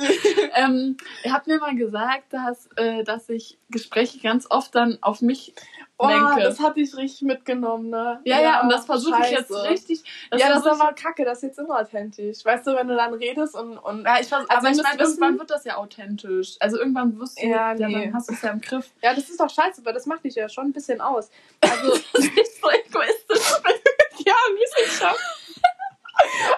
ähm, 0.56 0.98
ihr 1.24 1.34
habt 1.34 1.48
mir 1.48 1.58
mal 1.60 1.76
gesagt, 1.76 2.32
dass, 2.34 2.68
äh, 2.76 3.04
dass 3.04 3.30
ich 3.30 3.58
Gespräche 3.70 4.20
ganz 4.20 4.46
oft 4.50 4.74
dann 4.76 4.98
auf 5.02 5.22
mich 5.22 5.54
Oh, 6.00 6.08
lenke. 6.08 6.42
das 6.42 6.60
hatte 6.60 6.82
ich 6.82 6.98
richtig 6.98 7.22
mitgenommen, 7.22 7.90
ne? 7.92 8.20
ja, 8.26 8.42
ja, 8.42 8.62
und 8.62 8.70
das 8.70 8.86
versuche 8.86 9.22
ich 9.24 9.30
jetzt 9.30 9.52
richtig. 9.52 10.04
ja, 10.34 10.50
das 10.50 10.66
ist 10.66 10.68
aber 10.68 10.92
kacke, 10.94 11.24
das 11.24 11.38
ist 11.38 11.44
jetzt 11.44 11.60
immer 11.60 11.80
authentisch. 11.80 12.44
Weißt 12.44 12.66
du, 12.66 12.76
wenn 12.76 12.88
du 12.88 12.96
dann 12.96 13.14
redest 13.14 13.56
und. 13.56 13.78
und 13.78 14.04
Ja, 14.04 14.20
ich 14.20 14.28
vers- 14.28 14.50
Also 14.50 14.68
aber 14.68 14.76
ich 14.76 14.82
meine, 14.84 15.02
irgendwann 15.02 15.38
wird 15.40 15.52
das 15.52 15.64
ja 15.66 15.78
authentisch. 15.78 16.56
Also 16.60 16.78
irgendwann 16.80 17.18
wirst 17.20 17.40
du, 17.42 17.46
Ja, 17.48 17.74
ja, 17.76 17.88
nee. 17.88 18.06
dann 18.06 18.14
hast 18.16 18.28
du 18.28 18.34
es 18.34 18.42
ja 18.42 18.50
im 18.50 18.60
Griff. 18.60 18.90
ja, 19.04 19.14
das 19.14 19.30
ist 19.30 19.40
doch 19.40 19.50
scheiße, 19.50 19.82
aber 19.82 19.94
das 19.94 20.06
macht 20.08 20.26
dich 20.26 20.34
ja 20.36 20.50
schon 20.50 20.66
ein 20.66 20.74
bisschen 20.74 21.00
aus. 21.00 21.30
Also, 21.62 21.94
nicht 22.18 22.62
so 22.62 22.70
egoistisch. 22.70 23.54
ja, 24.26 24.36
schon. 24.88 25.18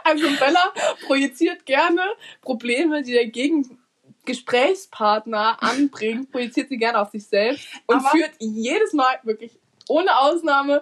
Also, 0.03 0.27
Bella 0.37 0.73
projiziert 1.05 1.65
gerne 1.65 2.01
Probleme, 2.41 3.01
die 3.01 3.13
der 3.13 3.27
Gegen 3.27 3.79
Gesprächspartner 4.25 5.61
anbringt, 5.61 6.31
projiziert 6.31 6.69
sie 6.69 6.77
gerne 6.77 6.99
auf 6.99 7.09
sich 7.09 7.25
selbst 7.27 7.67
und 7.85 7.97
Aber- 7.97 8.09
führt 8.09 8.31
jedes 8.39 8.93
Mal 8.93 9.19
wirklich 9.23 9.57
ohne 9.87 10.17
Ausnahme 10.17 10.81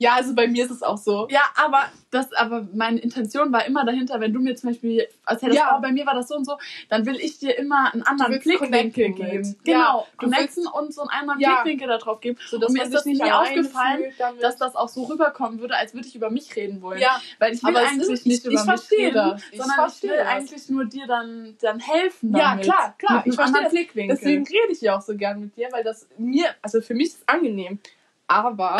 Ja, 0.00 0.14
also 0.14 0.32
bei 0.34 0.46
mir 0.46 0.64
ist 0.64 0.70
es 0.70 0.82
auch 0.84 0.96
so. 0.96 1.26
Ja, 1.28 1.42
aber 1.56 1.86
das, 2.12 2.32
aber 2.32 2.68
meine 2.72 3.00
Intention 3.00 3.52
war 3.52 3.66
immer 3.66 3.84
dahinter, 3.84 4.20
wenn 4.20 4.32
du 4.32 4.38
mir 4.38 4.54
zum 4.54 4.70
Beispiel 4.70 5.08
erzählst, 5.26 5.56
Ja. 5.56 5.74
oh, 5.76 5.82
bei 5.82 5.90
mir 5.90 6.06
war 6.06 6.14
das 6.14 6.28
so 6.28 6.36
und 6.36 6.44
so, 6.44 6.56
dann 6.88 7.04
will 7.04 7.16
ich 7.16 7.38
dir 7.40 7.58
immer 7.58 7.92
einen 7.92 8.04
anderen 8.04 8.38
Blickwinkel 8.38 9.10
geben. 9.12 9.40
mit. 9.40 9.64
Genau, 9.64 9.76
Ja, 10.00 10.04
connecten 10.16 10.68
und 10.68 10.94
so 10.94 11.00
einen 11.02 11.10
anderen 11.10 11.40
Ja. 11.40 11.62
Blickwinkel 11.62 11.88
darauf 11.88 12.20
geben. 12.20 12.38
So, 12.48 12.58
und 12.58 12.72
mir 12.72 12.84
ist 12.84 12.94
das 12.94 13.06
nie 13.06 13.20
alleine 13.20 13.40
aufgefallen, 13.60 14.04
dass 14.40 14.56
das 14.56 14.76
auch 14.76 14.88
so 14.88 15.02
rüberkommen 15.04 15.58
würde, 15.58 15.74
als 15.76 15.94
würde 15.94 16.06
ich 16.06 16.14
über 16.14 16.30
mich 16.30 16.54
reden 16.54 16.80
wollen. 16.80 17.00
Ja, 17.00 17.20
Weil 17.40 17.54
ich 17.54 17.62
will 17.64 17.76
aber 17.76 17.86
eigentlich 17.86 18.24
nicht 18.24 18.38
ich- 18.38 18.44
über 18.44 18.52
ich 18.54 18.60
mich 18.60 18.64
verstehe 18.64 19.06
reden, 19.08 19.14
das. 19.14 19.42
Ich 19.50 19.58
sondern 19.58 19.76
verstehe 19.78 20.10
ich 20.12 20.16
will 20.16 20.24
das. 20.24 20.28
eigentlich 20.28 20.68
nur 20.70 20.84
dir 20.84 21.06
dann, 21.08 21.56
dann 21.60 21.80
helfen 21.80 22.32
Ja, 22.36 22.50
damit. 22.50 22.64
klar, 22.66 22.94
klar. 22.98 23.16
Mit 23.16 23.26
Ich 23.26 23.34
verstehe. 23.34 23.68
Blickwinkel. 23.68 24.16
deswegen 24.16 24.44
rede 24.46 24.72
ich 24.72 24.80
ja 24.80 24.96
auch 24.96 25.02
so 25.02 25.16
gern 25.16 25.40
mit 25.40 25.56
dir, 25.56 25.68
weil 25.72 25.82
das 25.82 26.06
mir, 26.18 26.46
also 26.62 26.80
für 26.80 26.94
mich 26.94 27.08
ist 27.08 27.16
es 27.22 27.28
angenehm. 27.28 27.80
Aber 28.28 28.78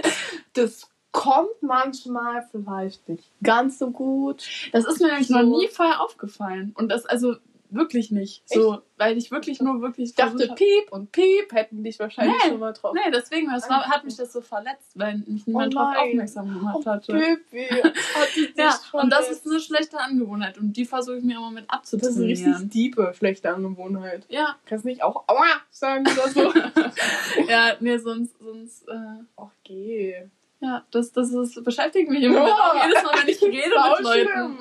das 0.54 0.88
kommt 1.12 1.62
manchmal 1.62 2.46
vielleicht 2.50 3.08
nicht 3.08 3.30
ganz 3.42 3.78
so 3.78 3.90
gut. 3.90 4.46
Das 4.72 4.84
ist 4.84 5.00
mir 5.00 5.08
nämlich 5.08 5.28
So. 5.28 5.34
noch 5.34 5.42
nie 5.58 5.68
vorher 5.68 6.00
aufgefallen. 6.00 6.72
Und 6.76 6.90
das, 6.90 7.06
also 7.06 7.36
wirklich 7.70 8.10
nicht. 8.10 8.42
So, 8.48 8.78
weil 8.96 9.16
ich 9.18 9.30
wirklich 9.30 9.60
nur 9.60 9.80
wirklich. 9.82 10.10
Ich 10.10 10.14
dachte, 10.14 10.48
hab- 10.48 10.56
Piep 10.56 10.90
und 10.90 11.12
Piep 11.12 11.52
hätten 11.52 11.82
dich 11.84 11.98
wahrscheinlich 11.98 12.36
Nee, 12.44 12.50
schon 12.50 12.60
mal 12.60 12.72
drauf. 12.72 12.94
Nee, 12.94 13.10
deswegen, 13.12 13.50
das 13.50 13.68
war, 13.68 13.86
hat 13.86 14.04
mich 14.04 14.16
das 14.16 14.32
so 14.32 14.40
verletzt, 14.40 14.92
weil 14.94 15.18
mich 15.26 15.46
niemand 15.46 15.74
Oh 15.74 15.78
drauf 15.78 15.96
aufmerksam 15.98 16.52
gemacht 16.52 16.76
Oh, 16.80 16.84
hatte. 16.86 17.12
Pipi, 17.12 17.66
hat 17.82 18.28
Ja, 18.56 18.78
und 18.92 19.10
das 19.10 19.30
ist 19.30 19.46
eine 19.46 19.60
schlechte 19.60 19.98
Angewohnheit 20.00 20.58
und 20.58 20.72
die 20.76 20.84
versuche 20.84 21.18
ich 21.18 21.24
mir 21.24 21.36
immer 21.36 21.50
mit 21.50 21.66
Das 21.70 21.92
ist 21.92 21.94
eine 21.94 22.02
abzutrainieren. 22.04 22.52
richtig 22.54 22.70
diepe, 22.70 23.12
schlechte 23.16 23.52
Angewohnheit. 23.54 24.24
Ja, 24.28 24.56
Kannst 24.66 24.84
nicht 24.84 25.02
auch 25.02 25.24
Aua 25.28 25.46
sagen 25.70 26.04
oder 26.06 26.28
so. 26.28 26.52
ja, 27.48 27.74
nee, 27.80 27.98
sonst, 27.98 28.38
sonst, 28.38 28.88
äh, 28.88 28.94
Ach, 29.36 29.50
geh. 29.64 30.28
Ja, 30.60 30.84
das, 30.90 31.12
das 31.12 31.30
ist, 31.32 31.62
beschäftigt 31.64 32.10
mich 32.10 32.22
immer 32.22 32.46
Ja. 32.48 32.86
jedes 32.86 33.02
Mal, 33.02 33.12
wenn 33.22 33.28
ich 33.28 33.42
rede 33.42 33.74
mit 33.96 34.02
Leuten. 34.02 34.58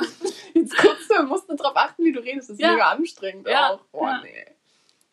Jetzt 0.53 0.77
guckst 0.77 1.09
du, 1.09 1.23
musst 1.23 1.49
du 1.49 1.55
drauf 1.55 1.75
achten, 1.75 2.03
wie 2.03 2.11
du 2.11 2.19
redest. 2.19 2.49
Das 2.49 2.55
ist 2.57 2.61
Ja. 2.61 2.71
mega 2.73 2.89
anstrengend 2.91 3.47
Ja. 3.47 3.71
auch. 3.71 3.79
Oh, 3.91 4.05
Ja. 4.05 4.21
nee. 4.21 4.45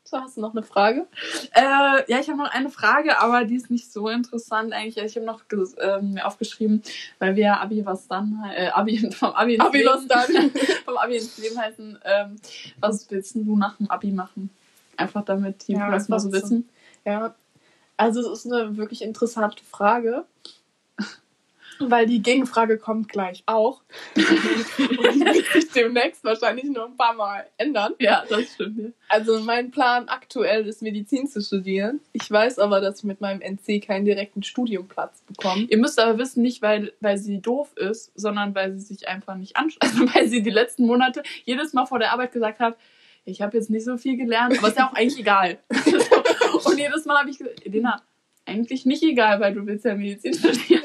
So, 0.04 0.18
hast 0.20 0.36
du 0.36 0.42
noch 0.42 0.52
eine 0.52 0.62
Frage? 0.62 1.06
Äh, 1.54 1.62
ja, 1.62 2.18
ich 2.20 2.28
habe 2.28 2.36
noch 2.36 2.50
eine 2.50 2.68
Frage, 2.68 3.18
aber 3.18 3.44
die 3.44 3.54
ist 3.56 3.70
nicht 3.70 3.90
so 3.90 4.08
interessant 4.10 4.74
eigentlich. 4.74 4.98
Ich 4.98 5.16
habe 5.16 5.24
noch 5.24 5.40
ähm, 5.78 6.12
mir 6.12 6.26
aufgeschrieben, 6.26 6.82
weil 7.18 7.34
wir 7.34 7.58
Abi 7.60 7.86
was 7.86 8.08
dann, 8.08 8.44
äh, 8.54 8.68
Abi 8.68 8.98
vom 9.12 9.30
Abi 9.30 9.54
ins 9.54 9.64
Abi 9.64 9.78
Leben, 9.78 9.90
was 9.90 10.06
dann. 10.08 10.50
vom 10.84 10.96
Abi 10.98 11.16
ins 11.16 11.38
Leben 11.38 11.58
heißen. 11.58 11.98
Ähm, 12.04 12.36
was 12.80 13.10
willst 13.10 13.36
denn 13.36 13.46
du 13.46 13.56
nach 13.56 13.76
dem 13.78 13.90
Abi 13.90 14.10
machen? 14.10 14.50
Einfach 14.98 15.24
damit 15.24 15.66
die 15.68 15.72
Ja, 15.72 15.90
das 15.90 16.10
mal 16.10 16.20
so. 16.20 16.30
wissen. 16.30 16.68
Ja, 17.06 17.34
also 17.96 18.20
es 18.20 18.44
ist 18.44 18.52
eine 18.52 18.76
wirklich 18.76 19.00
interessante 19.00 19.64
Frage. 19.64 20.26
Weil 21.78 22.06
die 22.06 22.22
Gegenfrage 22.22 22.78
kommt 22.78 23.08
gleich 23.08 23.42
auch. 23.46 23.82
Und 24.16 25.24
wird 25.24 25.46
sich 25.52 25.70
demnächst 25.72 26.24
wahrscheinlich 26.24 26.64
noch 26.64 26.86
ein 26.86 26.96
paar 26.96 27.14
Mal 27.14 27.46
ändern. 27.56 27.94
Ja, 27.98 28.24
das 28.28 28.54
stimmt. 28.54 28.78
Ja. 28.78 28.88
Also 29.08 29.40
mein 29.40 29.70
Plan 29.70 30.08
aktuell 30.08 30.66
ist, 30.66 30.82
Medizin 30.82 31.26
zu 31.26 31.40
studieren. 31.40 32.00
Ich 32.12 32.30
weiß 32.30 32.58
aber, 32.58 32.80
dass 32.80 32.98
ich 32.98 33.04
mit 33.04 33.20
meinem 33.20 33.40
NC 33.40 33.84
keinen 33.84 34.04
direkten 34.04 34.42
Studiumplatz 34.42 35.22
bekomme. 35.22 35.66
Ihr 35.68 35.78
müsst 35.78 35.98
aber 35.98 36.18
wissen, 36.18 36.42
nicht 36.42 36.62
weil, 36.62 36.92
weil 37.00 37.18
sie 37.18 37.40
doof 37.40 37.72
ist, 37.76 38.12
sondern 38.14 38.54
weil 38.54 38.72
sie 38.72 38.80
sich 38.80 39.08
einfach 39.08 39.36
nicht 39.36 39.56
anschaut. 39.56 39.82
Also 39.92 40.14
weil 40.14 40.28
sie 40.28 40.42
die 40.42 40.50
letzten 40.50 40.86
Monate 40.86 41.22
jedes 41.44 41.72
Mal 41.74 41.86
vor 41.86 41.98
der 41.98 42.12
Arbeit 42.12 42.32
gesagt 42.32 42.60
hat, 42.60 42.76
ich 43.24 43.42
habe 43.42 43.56
jetzt 43.56 43.70
nicht 43.70 43.84
so 43.84 43.96
viel 43.96 44.16
gelernt, 44.16 44.58
aber 44.58 44.68
ist 44.68 44.78
ja 44.78 44.88
auch 44.88 44.94
eigentlich 44.94 45.18
egal. 45.18 45.58
Und 46.64 46.78
jedes 46.78 47.04
Mal 47.04 47.18
habe 47.18 47.30
ich 47.30 47.38
gesagt, 47.38 47.64
Elena, 47.64 48.02
eigentlich 48.44 48.86
nicht 48.86 49.02
egal, 49.02 49.40
weil 49.40 49.54
du 49.54 49.66
willst 49.66 49.84
ja 49.84 49.94
Medizin 49.94 50.34
studieren. 50.34 50.82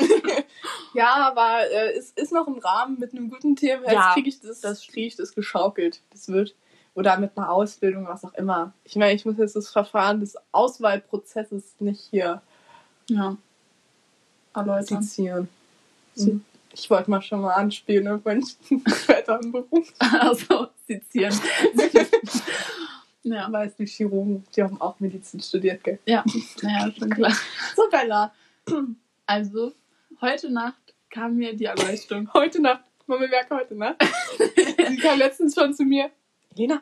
Ja, 0.97 1.15
aber 1.27 1.69
äh, 1.71 1.93
es 1.97 2.11
ist 2.11 2.31
noch 2.31 2.47
im 2.47 2.57
Rahmen 2.57 2.97
mit 2.99 3.13
einem 3.13 3.29
guten 3.29 3.55
Thema. 3.55 3.85
Ja, 3.85 3.91
Jetzt 3.93 4.13
kriege 4.15 4.29
ich 4.29 4.39
das, 4.41 4.61
das 4.61 4.81
kriege 4.87 5.07
ich 5.07 5.15
das 5.15 5.33
geschaukelt. 5.35 6.01
Das 6.11 6.27
wird 6.29 6.55
oder 6.95 7.17
mit 7.19 7.37
einer 7.37 7.51
Ausbildung, 7.51 8.07
was 8.07 8.25
auch 8.25 8.33
immer. 8.33 8.73
Ich 8.83 8.95
meine, 8.95 9.13
ich 9.13 9.23
muss 9.23 9.37
jetzt 9.37 9.55
das 9.55 9.69
Verfahren 9.69 10.19
des 10.19 10.35
Auswahlprozesses 10.51 11.75
nicht 11.79 12.01
hier 12.09 12.41
Ja. 13.09 13.37
Erläutern. 14.55 15.03
sezieren. 15.03 15.49
Mhm. 16.15 16.43
Ich 16.73 16.89
wollte 16.89 17.11
mal 17.11 17.21
schon 17.21 17.41
mal 17.41 17.53
anspielen 17.53 18.07
auf 18.07 18.25
meinen 18.25 18.43
späteren 18.45 19.51
Beruf. 19.51 19.93
Also, 19.99 20.67
sezieren. 20.87 21.39
ja, 23.23 23.51
Weißt 23.51 23.77
du, 23.79 23.83
die 23.83 23.89
Chirurgen, 23.89 24.43
die 24.55 24.63
haben 24.63 24.79
auch 24.81 24.99
Medizin 24.99 25.39
studiert, 25.39 25.83
gell? 25.83 25.99
ja, 26.05 26.23
naja, 26.63 26.91
schon 26.97 27.09
klar. 27.11 27.33
So, 27.75 27.83
Bella. 27.91 28.33
Also, 29.27 29.73
heute 30.21 30.49
Nacht 30.51 30.86
kam 31.09 31.35
mir 31.35 31.55
die 31.55 31.65
Erleuchtung. 31.65 32.29
Heute 32.33 32.61
Nacht, 32.61 32.83
man 33.05 33.19
bemerkt 33.19 33.51
heute 33.51 33.75
Nacht. 33.75 33.95
Sie 34.89 34.97
kam 34.97 35.19
letztens 35.19 35.55
schon 35.55 35.73
zu 35.73 35.83
mir. 35.83 36.11
Lena, 36.55 36.81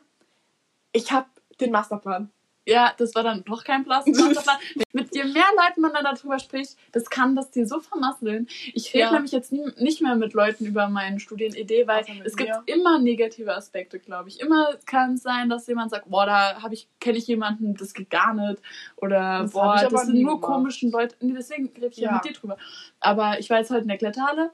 ich 0.91 1.11
habe 1.11 1.27
den 1.59 1.71
Masterplan. 1.71 2.31
Ja, 2.67 2.93
das 2.97 3.13
war 3.13 3.21
dann 3.23 3.43
doch 3.43 3.63
kein 3.63 3.83
Plan. 3.83 4.03
Masterplan. 4.05 4.57
Mit 4.91 5.13
je 5.13 5.23
mehr 5.23 5.43
Leuten 5.55 5.81
man 5.81 5.93
dann 5.93 6.03
darüber 6.03 6.39
spricht, 6.39 6.77
das 6.91 7.09
kann 7.09 7.35
das 7.35 7.51
dir 7.51 7.67
so 7.67 7.79
vermasseln. 7.79 8.47
Ich 8.73 8.93
rede 8.93 9.03
Ja. 9.05 9.11
nämlich 9.11 9.31
jetzt 9.31 9.51
nie, 9.51 9.65
nicht 9.77 10.01
mehr 10.01 10.15
mit 10.15 10.33
Leuten 10.33 10.65
über 10.65 10.87
meine 10.87 11.19
Studienidee, 11.19 11.85
weil 11.85 12.03
es 12.23 12.35
gibt 12.35 12.49
mir. 12.49 12.63
immer 12.65 12.97
negative 12.97 13.53
Aspekte, 13.55 13.99
glaube 13.99 14.29
ich. 14.29 14.39
Immer 14.39 14.75
kann 14.85 15.13
es 15.15 15.21
sein, 15.23 15.49
dass 15.49 15.67
jemand 15.67 15.91
sagt, 15.91 16.09
boah, 16.09 16.25
da 16.25 16.61
habe 16.63 16.73
ich 16.73 16.87
kenne 16.99 17.17
ich 17.19 17.27
jemanden, 17.27 17.75
das 17.75 17.93
geht 17.93 18.09
gar 18.09 18.33
nicht 18.33 18.61
oder 18.95 19.41
Das 19.43 19.51
boah, 19.51 19.87
das 19.89 20.05
sind 20.07 20.21
nur 20.21 20.41
komischen 20.41 20.91
Leute. 20.91 21.15
Nee, 21.19 21.33
deswegen 21.37 21.67
rede 21.75 21.87
ich 21.87 21.97
ja. 21.97 22.09
Ja. 22.09 22.13
mit 22.15 22.25
dir 22.25 22.33
drüber. 22.33 22.57
Aber 22.99 23.37
ich 23.39 23.49
war 23.49 23.59
jetzt 23.59 23.69
heute 23.69 23.81
in 23.81 23.89
der 23.89 23.97
Kletterhalle. 23.97 24.51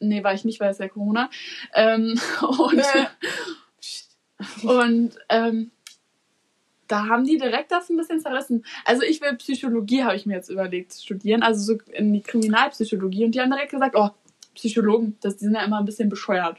Nee, 0.00 0.24
war 0.24 0.32
ich 0.32 0.44
nicht, 0.44 0.58
weil 0.58 0.70
es 0.70 0.78
ja 0.78 0.88
Corona. 0.88 1.28
Ähm, 1.74 2.18
und 2.40 2.76
Nee. 2.76 3.06
und 4.62 5.18
ähm, 5.28 5.70
da 6.92 7.06
haben 7.08 7.24
die 7.24 7.38
direkt 7.38 7.72
das 7.72 7.88
ein 7.90 7.96
bisschen 7.96 8.20
zerrissen. 8.20 8.64
Also 8.84 9.02
ich 9.02 9.20
will 9.20 9.34
Psychologie, 9.36 10.04
habe 10.04 10.14
ich 10.16 10.26
mir 10.26 10.34
jetzt 10.34 10.50
überlegt, 10.50 10.92
zu 10.92 11.02
studieren. 11.02 11.42
Also 11.42 11.74
so 11.74 11.80
in 11.92 12.12
die 12.12 12.20
Kriminalpsychologie. 12.20 13.24
Und 13.24 13.34
die 13.34 13.40
haben 13.40 13.50
direkt 13.50 13.70
gesagt, 13.70 13.94
oh, 13.96 14.10
Psychologen, 14.54 15.16
das, 15.22 15.36
die 15.38 15.44
sind 15.46 15.54
ja 15.54 15.62
immer 15.64 15.78
ein 15.78 15.84
bisschen 15.86 16.08
bescheuert. 16.10 16.58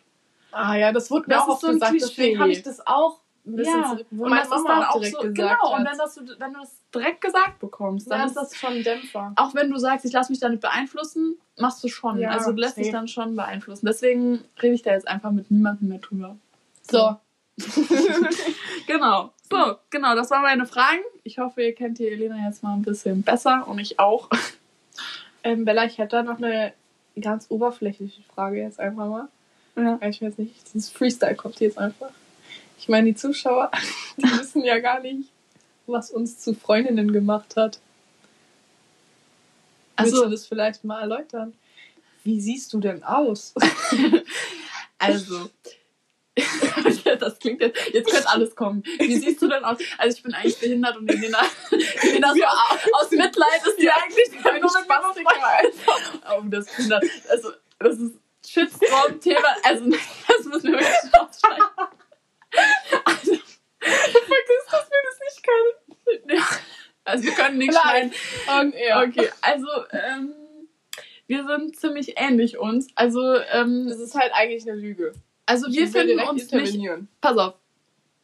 Ah 0.51 0.75
ja, 0.75 0.91
das 0.91 1.09
wurde 1.11 1.27
mir 1.29 1.35
Das 1.35 1.43
auch 1.43 1.47
ist 1.47 1.51
oft 1.53 1.61
so 1.61 1.67
ein 1.67 1.73
gesagt. 1.75 1.91
Klischee. 1.91 2.05
Deswegen 2.15 2.39
habe 2.39 2.51
ich 2.51 2.63
das 2.63 2.85
auch 2.87 3.19
ein 3.45 3.55
bisschen 3.57 3.81
Ja, 3.81 3.97
wo 4.11 4.23
und 4.23 4.31
das 4.31 4.43
ist 4.45 4.49
Mama 4.51 4.69
dann 4.69 4.83
auch 4.85 5.03
so, 5.03 5.17
genau, 5.33 5.49
hat. 5.73 5.79
und 5.79 5.85
wenn, 5.85 5.97
das, 5.97 6.15
du- 6.15 6.39
wenn 6.39 6.53
du 6.53 6.59
das 6.61 6.77
direkt 6.95 7.21
gesagt 7.21 7.59
bekommst, 7.59 8.09
dann 8.09 8.21
ja, 8.21 8.25
ist 8.27 8.35
das, 8.35 8.55
schon 8.55 8.73
ein 8.73 8.83
Dämpfer. 8.83 9.33
auch 9.35 9.53
wenn 9.53 9.69
du 9.69 9.77
sagst, 9.77 10.05
ich 10.05 10.13
lasse 10.13 10.31
mich 10.31 10.39
damit 10.39 10.61
beeinflussen, 10.61 11.37
machst 11.59 11.83
du 11.83 11.89
schon. 11.89 12.19
Ja, 12.19 12.29
also 12.29 12.51
du 12.51 12.57
lässt 12.61 12.77
dich 12.77 12.89
dann 12.91 13.07
schon 13.09 13.35
beeinflussen. 13.35 13.85
Deswegen 13.85 14.43
rede 14.61 14.75
ich 14.75 14.81
da 14.81 14.91
jetzt 14.91 15.07
einfach 15.07 15.31
mit 15.31 15.51
niemandem 15.51 15.89
mehr 15.89 15.99
drüber. 15.99 16.37
So. 16.89 17.17
Genau. 18.87 19.32
So, 19.49 19.77
genau, 19.89 20.15
das 20.15 20.31
waren 20.31 20.41
meine 20.41 20.65
Fragen. 20.65 21.01
Ich 21.23 21.37
hoffe, 21.37 21.61
ihr 21.61 21.75
kennt 21.75 21.99
die 21.99 22.07
Elena 22.07 22.45
jetzt 22.45 22.63
mal 22.63 22.73
ein 22.73 22.81
bisschen 22.81 23.21
besser 23.23 23.67
und 23.67 23.79
ich 23.79 23.99
auch. 23.99 24.29
Ähm, 25.45 25.65
Bella, 25.65 25.83
ich 25.83 25.97
hätte 25.97 26.15
da 26.15 26.23
noch 26.23 26.37
eine 26.37 26.71
ganz 27.19 27.47
oberflächliche 27.49 28.21
Frage 28.33 28.61
jetzt 28.61 28.79
einfach 28.79 29.07
mal. 29.07 29.27
Ja. 29.75 29.99
Ich 30.07 30.21
weiß 30.21 30.37
nicht, 30.37 30.55
dieses 30.73 30.89
Freestyle 30.89 31.35
kommt 31.35 31.59
jetzt 31.59 31.77
einfach. 31.77 32.11
Ich 32.79 32.87
meine, 32.87 33.07
die 33.07 33.15
Zuschauer, 33.15 33.69
die 34.17 34.23
wissen 34.23 34.63
ja 34.63 34.79
gar 34.79 35.01
nicht, 35.01 35.29
was 35.85 36.11
uns 36.11 36.39
zu 36.39 36.53
Freundinnen 36.53 37.11
gemacht 37.11 37.57
hat. 37.57 37.79
Willst 39.97 40.13
Also, 40.13 40.23
du 40.23 40.31
das 40.31 40.47
vielleicht 40.47 40.85
mal 40.85 41.01
erläutern? 41.01 41.53
Wie 42.23 42.39
siehst 42.39 42.71
du 42.71 42.79
denn 42.79 43.03
aus? 43.03 43.53
also. 44.97 45.49
das 47.19 47.39
klingt 47.39 47.61
jetzt, 47.61 47.79
jetzt 47.93 48.09
könnte 48.11 48.29
alles 48.29 48.55
kommen. 48.55 48.83
Wie 48.99 49.15
siehst 49.17 49.41
du 49.41 49.47
denn 49.47 49.63
aus? 49.63 49.77
Also 49.97 50.17
ich 50.17 50.23
bin 50.23 50.33
eigentlich 50.33 50.59
behindert 50.59 50.97
und 50.97 51.07
Elena, 51.09 51.39
Elena 52.01 52.31
so 52.33 52.39
Ja. 52.39 52.49
aus, 52.93 53.11
Mitleid 53.11 53.61
ist 53.67 53.77
die 53.79 53.89
eigentlich 53.89 54.31
bin 54.31 54.41
nur 54.41 54.71
mit 54.73 54.83
Spastiker. 54.85 55.29
befreundet. 55.29 56.21
Oh, 56.31 56.41
das 56.45 56.65
ist 56.67 56.75
behindert. 56.75 57.03
Also, 57.29 57.51
das 57.79 57.97
ist 57.99 58.15
Shitstorm-Thema. 58.47 59.55
Also, 59.63 59.85
das 59.89 60.45
müssen 60.45 60.71
wir 60.71 60.79
wirklich 60.79 61.13
rausschneiden. 61.13 61.63
Also, 63.05 63.31
Vergiss, 63.79 64.65
dass 64.71 64.89
wir 64.89 65.01
das 65.05 65.19
nicht 65.19 65.43
können. 65.45 66.37
ja. 66.37 66.47
also 67.03 67.23
wir 67.25 67.31
können 67.33 67.57
nichts 67.57 67.77
schneiden. 67.79 68.13
Ja. 68.47 69.01
Okay, 69.03 69.29
also 69.41 69.67
ähm, 69.91 70.33
wir 71.27 71.45
sind 71.45 71.75
ziemlich 71.79 72.13
ähnlich 72.17 72.57
uns. 72.57 72.87
Also, 72.95 73.35
ähm, 73.51 73.87
Das 73.87 73.99
ist 73.99 74.15
halt 74.15 74.33
eigentlich 74.33 74.63
eine 74.63 74.79
Lüge. 74.79 75.13
Also 75.45 75.71
wir 75.71 75.87
finden 75.87 76.19
uns 76.19 76.51
nicht. 76.51 76.79
Pass 77.21 77.37
auf, 77.37 77.55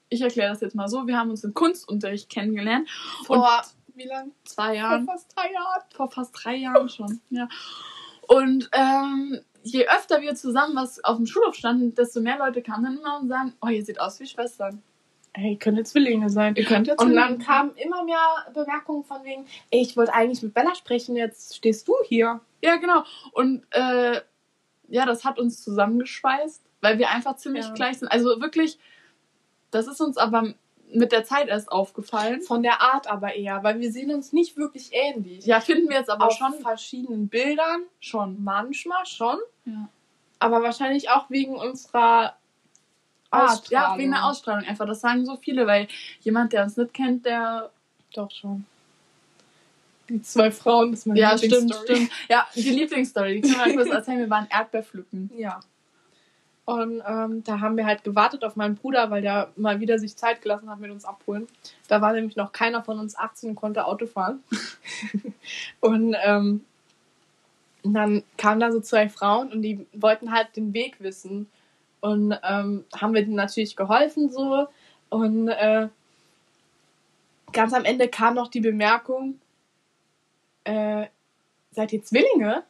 ich 0.10 0.22
erkläre 0.22 0.52
das 0.52 0.62
jetzt 0.62 0.76
mal 0.76 0.88
so. 0.88 1.08
Wir 1.08 1.18
haben 1.18 1.30
uns 1.30 1.44
im 1.44 1.54
Kunstunterricht 1.54 2.30
kennengelernt. 2.30 2.90
Vor 3.26 3.64
wie 3.96 4.06
lang? 4.06 4.32
Zwei 4.46 4.66
Vor 4.68 4.74
Jahren. 4.74 5.06
fast 5.06 5.36
drei 5.36 5.52
Jahren. 5.52 5.82
Vor 5.94 6.10
fast 6.10 6.32
drei 6.34 6.56
Jahren 6.56 6.90
schon. 6.90 7.20
Ja. 7.30 7.48
Und 8.28 8.70
ähm, 8.72 9.40
je 9.64 9.88
öfter 9.88 10.22
wir 10.22 10.36
zusammen 10.36 10.76
was 10.76 11.04
auf 11.04 11.18
dem 11.18 11.26
Schulhof 11.26 11.56
standen, 11.56 11.94
desto 11.96 12.22
mehr 12.22 12.38
Leute 12.38 12.62
kamen 12.62 12.84
dann 12.86 12.98
immer 12.98 13.20
und 13.20 13.28
sagen, 13.28 13.54
oh, 13.62 13.68
ihr 13.68 13.84
seht 13.84 14.00
aus 14.00 14.20
wie 14.20 14.26
Schwestern. 14.26 14.82
Ey, 15.34 15.58
können 15.58 15.86
Zwillinge 15.86 16.30
sein. 16.30 16.56
Ihr 16.56 16.66
könnt 16.66 16.88
jetzt 16.88 17.02
Und 17.02 17.14
dann 17.14 17.40
kamen 17.40 17.76
immer 17.76 18.04
mehr 18.04 18.20
Bemerkungen 18.54 19.04
von 19.04 19.24
wegen, 19.24 19.46
ey, 19.70 19.82
ich 19.82 19.96
wollte 19.96 20.14
eigentlich 20.14 20.42
mit 20.42 20.54
Bella 20.54 20.74
sprechen, 20.76 21.16
jetzt 21.16 21.56
stehst 21.56 21.88
du 21.88 21.94
hier. 22.06 22.42
Ja, 22.64 22.78
genau. 22.78 23.04
Und 23.34 23.64
äh, 23.72 24.22
ja, 24.88 25.06
das 25.06 25.24
hat 25.26 25.38
uns 25.40 25.64
zusammengeschweißt, 25.64 26.64
weil 26.82 26.98
wir 27.00 27.10
einfach 27.10 27.36
ziemlich 27.38 27.66
Ja. 27.66 27.74
gleich 27.74 28.00
sind. 28.00 28.08
Also 28.10 28.40
wirklich, 28.42 28.78
das 29.72 29.88
ist 29.88 30.02
uns 30.02 30.18
aber 30.18 30.54
mit 30.92 31.12
der 31.12 31.24
Zeit 31.24 31.48
erst 31.50 31.72
aufgefallen. 31.72 32.42
Von 32.42 32.64
der 32.64 32.82
Art 32.82 33.08
aber 33.08 33.36
eher, 33.36 33.64
weil 33.64 33.80
wir 33.80 33.92
sehen 33.92 34.12
uns 34.14 34.34
nicht 34.34 34.58
wirklich 34.58 34.90
ähnlich. 34.92 35.46
Ja, 35.46 35.62
finden 35.62 35.88
wir 35.90 35.98
jetzt 35.98 36.10
aber 36.10 36.28
Auf 36.28 36.34
schon. 36.38 36.54
verschiedenen 36.62 37.28
Bildern 37.28 37.84
Schon. 38.00 38.44
manchmal 38.44 39.06
schon, 39.06 39.38
Ja. 39.66 39.88
aber 40.40 40.64
wahrscheinlich 40.64 41.10
auch 41.12 41.30
wegen 41.30 41.56
unserer 41.56 42.36
Art, 43.32 43.70
ja, 43.70 43.96
wegen 43.98 44.12
der 44.12 44.26
Ausstrahlung 44.26 44.68
einfach. 44.68 44.88
Das 44.88 45.02
sagen 45.02 45.24
so 45.26 45.38
viele, 45.38 45.68
weil 45.68 45.88
jemand, 46.22 46.52
der 46.54 46.64
uns 46.64 46.76
nicht 46.78 46.94
kennt, 46.96 47.26
der. 47.26 47.70
Doch 48.14 48.32
schon. 48.32 48.66
Die 50.10 50.20
zwei 50.24 50.50
Frauen, 50.50 50.90
das 50.90 51.02
ist 51.02 51.06
meine 51.06 51.20
Ja, 51.20 51.38
stimmt, 51.38 51.76
stimmt. 51.84 52.10
Ja, 52.28 52.48
die 52.56 52.62
Lieblingsstory, 52.72 53.42
die 53.42 53.54
können 53.54 53.70
wir 53.70 53.76
kurz 53.84 53.90
erzählen. 53.94 54.18
Wir 54.18 54.30
waren 54.32 54.48
Erdbeer 54.50 54.82
pflücken. 54.82 55.30
Ja. 55.38 55.60
Und 56.70 57.02
ähm, 57.04 57.44
da 57.44 57.62
haben 57.62 57.78
wir 57.78 57.88
halt 57.88 58.04
gewartet 58.04 58.44
auf 58.44 58.56
meinen 58.56 58.76
Bruder, 58.76 59.10
weil 59.10 59.24
der 59.24 59.52
mal 59.56 59.80
wieder 59.80 59.98
sich 59.98 60.16
Zeit 60.16 60.44
gelassen 60.44 60.70
hat 60.70 60.80
mit 60.80 60.92
uns 60.92 61.04
abholen. 61.04 61.48
Da 61.88 62.00
war 62.00 62.14
nämlich 62.14 62.36
noch 62.36 62.52
keiner 62.52 62.84
von 62.84 63.00
uns 63.00 63.18
18 63.18 63.50
und 63.50 63.56
konnte 63.56 63.86
Auto 63.86 64.06
fahren. 64.06 64.44
und 65.80 66.16
ähm, 66.24 66.64
dann 67.82 68.22
kamen 68.38 68.60
da 68.60 68.72
so 68.72 68.82
zwei 68.82 69.10
Frauen 69.10 69.52
und 69.52 69.64
die 69.64 69.88
wollten 69.94 70.32
halt 70.32 70.56
den 70.56 70.76
Weg 70.76 70.98
wissen. 71.00 71.48
Und 72.02 72.38
ähm, 72.44 72.86
haben 72.96 73.16
wir 73.16 73.24
denen 73.24 73.34
natürlich 73.34 73.76
geholfen 73.76 74.32
so. 74.32 74.68
Und 75.10 75.48
äh, 75.48 75.88
ganz 77.52 77.74
am 77.74 77.84
Ende 77.84 78.10
kam 78.10 78.36
noch 78.36 78.48
die 78.48 78.62
Bemerkung, 78.62 79.40
äh, 80.66 81.08
seid 81.72 81.94
ihr 81.94 82.04
Zwillinge? 82.04 82.62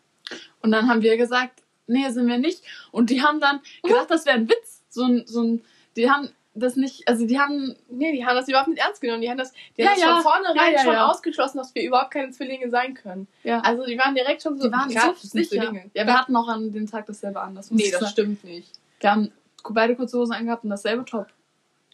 Und 0.62 0.72
dann 0.72 0.88
haben 0.88 1.01
wir 1.01 1.18
gesagt, 1.18 1.59
nee, 1.89 2.10
sind 2.10 2.27
wir 2.27 2.38
nicht. 2.38 2.63
Und 2.91 3.10
die 3.10 3.22
haben 3.22 3.39
dann 3.39 3.60
gedacht, 3.84 4.10
das 4.10 4.25
wäre 4.25 4.38
ein 4.38 4.50
Witz. 4.50 4.84
So 4.89 5.03
ein, 5.03 5.24
so 5.27 5.41
ein, 5.43 5.62
die 5.96 6.10
haben 6.10 6.29
das 6.55 6.75
nicht, 6.75 7.08
also 7.08 7.25
die 7.25 7.39
haben, 7.39 7.75
Nee, 7.89 8.12
die 8.12 8.25
haben 8.25 8.36
das 8.36 8.48
überhaupt 8.48 8.69
nicht 8.69 8.81
ernst 8.81 9.01
genommen. 9.01 9.22
Die 9.22 9.29
haben 9.29 9.38
das, 9.38 9.53
die 9.77 9.81
Ja, 9.84 9.89
haben 9.89 9.96
das 9.96 10.03
ja. 10.03 10.13
von 10.15 10.24
vornherein 10.24 10.74
Ja, 10.74 10.79
schon 10.84 10.96
ausgeschlossen, 10.96 11.58
dass 11.58 11.74
wir 11.75 11.84
überhaupt 11.84 12.12
keine 12.12 12.31
Zwillinge 12.31 12.69
sein 12.69 12.93
können. 12.93 13.27
ja, 13.43 13.60
Also 13.62 13.86
die 13.86 13.98
waren 13.98 14.15
direkt 14.15 14.41
schon 14.41 14.58
so, 14.58 14.67
die 14.67 14.74
waren 14.74 14.89
so 14.89 15.13
sicher. 15.27 15.50
Zwillinge. 15.50 15.91
Ja, 15.93 16.05
wir 16.05 16.17
hatten 16.17 16.36
auch 16.36 16.48
an 16.48 16.72
dem 16.72 16.89
Tag 16.89 17.05
dasselbe 17.05 17.39
an. 17.39 17.55
Das 17.55 17.69
muss 17.72 17.81
nee, 17.81 17.91
das 17.91 18.00
sagen. 18.00 18.12
stimmt 18.12 18.43
nicht. 18.43 18.72
Wir 19.00 19.12
haben 19.12 19.31
beide 19.69 19.96
kurze 19.96 20.17
Hosen 20.17 20.34
angehabt 20.34 20.63
und 20.63 20.69
dasselbe 20.72 21.05
Top. 21.05 21.27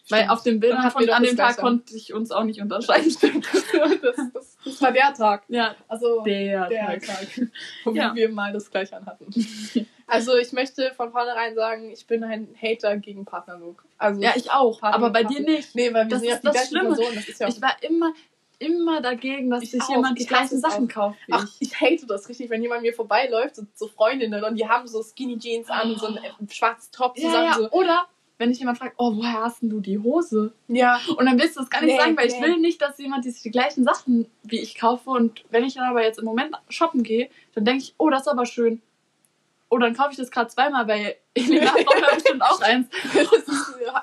Weil 0.08 0.20
Stimmt. 0.20 0.30
auf 0.32 0.42
den 0.44 0.60
Bildern 0.60 0.90
von 0.90 1.08
an 1.10 1.22
dem 1.24 1.36
Tag 1.36 1.56
konnte 1.56 1.96
ich 1.96 2.14
uns 2.14 2.30
auch 2.30 2.44
nicht 2.44 2.60
unterscheiden. 2.60 3.12
das, 4.02 4.16
das, 4.32 4.55
das 4.66 4.82
war 4.82 4.92
der 4.92 5.14
Tag. 5.14 5.44
ja, 5.48 5.74
Also 5.88 6.20
der, 6.22 6.68
der 6.68 6.86
Tag. 7.00 7.02
Tag, 7.06 7.28
wo 7.84 7.90
Ja. 7.92 8.14
wir 8.14 8.28
mal 8.30 8.52
das 8.52 8.70
gleiche 8.70 8.96
anhatten. 8.96 9.26
Also 10.08 10.36
ich 10.36 10.52
möchte 10.52 10.92
von 10.94 11.10
vornherein 11.10 11.56
sagen, 11.56 11.90
ich 11.90 12.06
bin 12.06 12.22
ein 12.22 12.54
Hater 12.62 12.96
gegen 12.96 13.24
Partnerlook. 13.24 13.84
Also 13.98 14.22
Ja, 14.22 14.34
ich 14.36 14.52
auch, 14.52 14.80
Partner- 14.80 14.94
aber 14.98 15.10
bei 15.10 15.24
dir 15.24 15.40
nicht. 15.40 15.74
Nee, 15.74 15.92
weil 15.92 16.04
wir 16.04 16.10
Das 16.10 16.20
sind 16.20 16.28
ja 16.30 16.36
die 16.36 16.42
das 16.44 16.52
gleichen 16.52 16.68
Schlimme. 16.68 16.94
Personen. 16.94 17.14
Das 17.16 17.28
ist 17.28 17.40
ja 17.40 17.48
Ich 17.48 17.60
war 17.60 17.74
immer, 17.82 18.12
immer 18.60 19.00
dagegen, 19.00 19.50
dass 19.50 19.64
Ich 19.64 19.72
sich 19.72 19.82
auch. 19.82 19.88
jemand 19.88 20.16
die 20.20 20.26
gleichen 20.26 20.60
Sachen 20.60 20.86
kauft 20.86 21.18
Ach, 21.32 21.48
ich. 21.58 21.80
hate 21.80 22.06
das 22.06 22.28
richtig, 22.28 22.48
wenn 22.50 22.62
jemand 22.62 22.82
mir 22.82 22.94
vorbeiläuft, 22.94 23.56
so, 23.56 23.62
so 23.74 23.88
Freundinnen, 23.88 24.44
und 24.44 24.54
die 24.54 24.68
haben 24.68 24.86
so 24.86 25.02
Skinny 25.02 25.40
Jeans 25.40 25.68
an 25.70 25.90
und 25.90 25.98
so 25.98 26.06
ein 26.06 26.18
äh, 26.18 26.52
schwarzes 26.52 26.92
Top 26.92 27.18
Ja, 27.18 27.24
zusammen. 27.24 27.46
ja. 27.46 27.54
So. 27.54 27.70
Oder 27.72 28.06
wenn 28.38 28.50
dich 28.50 28.58
jemand 28.58 28.78
fragt, 28.78 28.94
oh, 28.98 29.16
woher 29.16 29.42
hast 29.42 29.62
denn 29.62 29.70
du 29.70 29.80
die 29.80 29.98
Hose? 29.98 30.52
ja. 30.68 31.00
Und 31.16 31.24
dann 31.26 31.38
willst 31.38 31.56
du 31.56 31.60
das 31.60 31.70
gar 31.70 31.80
nicht 31.82 31.92
Nee, 31.94 31.98
sagen, 32.00 32.16
weil 32.16 32.26
ich 32.26 32.38
nee. 32.38 32.42
will 32.46 32.58
nicht, 32.58 32.80
dass 32.82 32.98
jemand 32.98 33.24
die 33.24 33.30
sich 33.30 33.42
die 33.42 33.50
gleichen 33.50 33.84
Sachen 33.84 34.26
wie 34.42 34.58
ich 34.60 34.74
kaufe. 34.76 35.10
Und 35.10 35.44
wenn 35.50 35.64
ich 35.64 35.74
dann 35.74 35.84
aber 35.84 36.02
jetzt 36.04 36.18
im 36.18 36.24
Moment 36.26 36.54
shoppen 36.68 37.02
gehe, 37.02 37.30
dann 37.54 37.64
denke 37.64 37.82
ich, 37.82 37.94
oh, 37.98 38.10
das 38.10 38.22
ist 38.22 38.28
aber 38.28 38.44
schön. 38.46 38.82
Oh, 39.68 39.78
dann 39.78 39.94
kaufe 39.96 40.10
ich 40.12 40.16
das 40.16 40.30
gerade 40.30 40.48
zweimal, 40.48 40.86
weil 40.86 41.16
Elina 41.34 41.72
braucht 41.84 42.00
ja 42.00 42.14
bestimmt 42.14 42.42
auch 42.42 42.60
eins. 42.60 42.86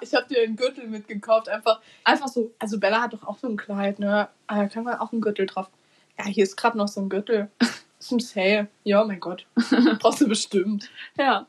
Ich 0.01 0.13
habe 0.13 0.27
dir 0.27 0.41
einen 0.43 0.55
Gürtel 0.57 0.87
mitgekauft, 0.87 1.47
einfach. 1.47 1.79
Einfach 2.03 2.27
so. 2.27 2.51
Also 2.59 2.79
Bella 2.79 3.01
hat 3.01 3.13
doch 3.13 3.23
auch 3.23 3.37
so 3.37 3.47
ein 3.47 3.55
Kleid, 3.55 3.99
ne? 3.99 4.27
Ah, 4.47 4.57
Da 4.63 4.67
kann 4.67 4.83
man 4.83 4.95
auch 4.99 5.11
einen 5.13 5.21
Gürtel 5.21 5.45
drauf. 5.45 5.69
Ja, 6.17 6.25
hier 6.25 6.43
ist 6.43 6.57
gerade 6.57 6.77
noch 6.77 6.87
so 6.89 6.99
ein 7.01 7.07
Gürtel. 7.09 7.49
Das 7.59 7.71
ist 7.99 8.11
ein 8.11 8.19
Sale. 8.19 8.67
Ja, 8.83 9.03
mein 9.05 9.19
Gott. 9.21 9.45
Brauchst 9.99 10.19
du 10.21 10.27
bestimmt. 10.27 10.89
Ja. 11.17 11.47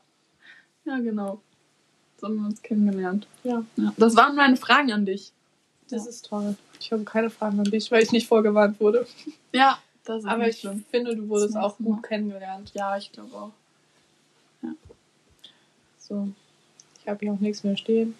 Ja, 0.85 0.97
genau. 0.99 1.41
So 2.17 2.27
haben 2.27 2.37
wir 2.37 2.45
uns 2.47 2.61
kennengelernt. 2.61 3.27
Ja. 3.43 3.63
Ja. 3.75 3.93
Das 3.97 4.15
waren 4.15 4.35
meine 4.35 4.55
Fragen 4.57 4.91
an 4.91 5.05
dich. 5.05 5.31
Das 5.89 6.07
ist 6.07 6.25
toll. 6.25 6.55
Ich 6.79 6.91
habe 6.91 7.03
keine 7.03 7.29
Fragen 7.29 7.59
an 7.59 7.65
dich, 7.65 7.91
weil 7.91 8.01
ich 8.03 8.11
nicht 8.11 8.27
vorgewarnt 8.27 8.79
wurde. 8.79 9.05
Ja, 9.53 9.77
das 10.03 10.23
ist 10.23 10.29
Aber 10.29 10.47
ich 10.47 10.59
schlimm. 10.59 10.83
finde, 10.89 11.15
du 11.15 11.27
wurdest 11.29 11.55
auch 11.57 11.77
gut 11.77 12.03
kennengelernt. 12.03 12.71
Ja, 12.73 12.97
ich 12.97 13.11
glaube 13.11 13.35
auch. 13.35 13.51
So. 15.99 16.29
Ich 17.01 17.07
habe 17.07 17.19
hier 17.19 17.33
auch 17.33 17.39
nichts 17.39 17.63
mehr 17.63 17.77
stehen. 17.77 18.15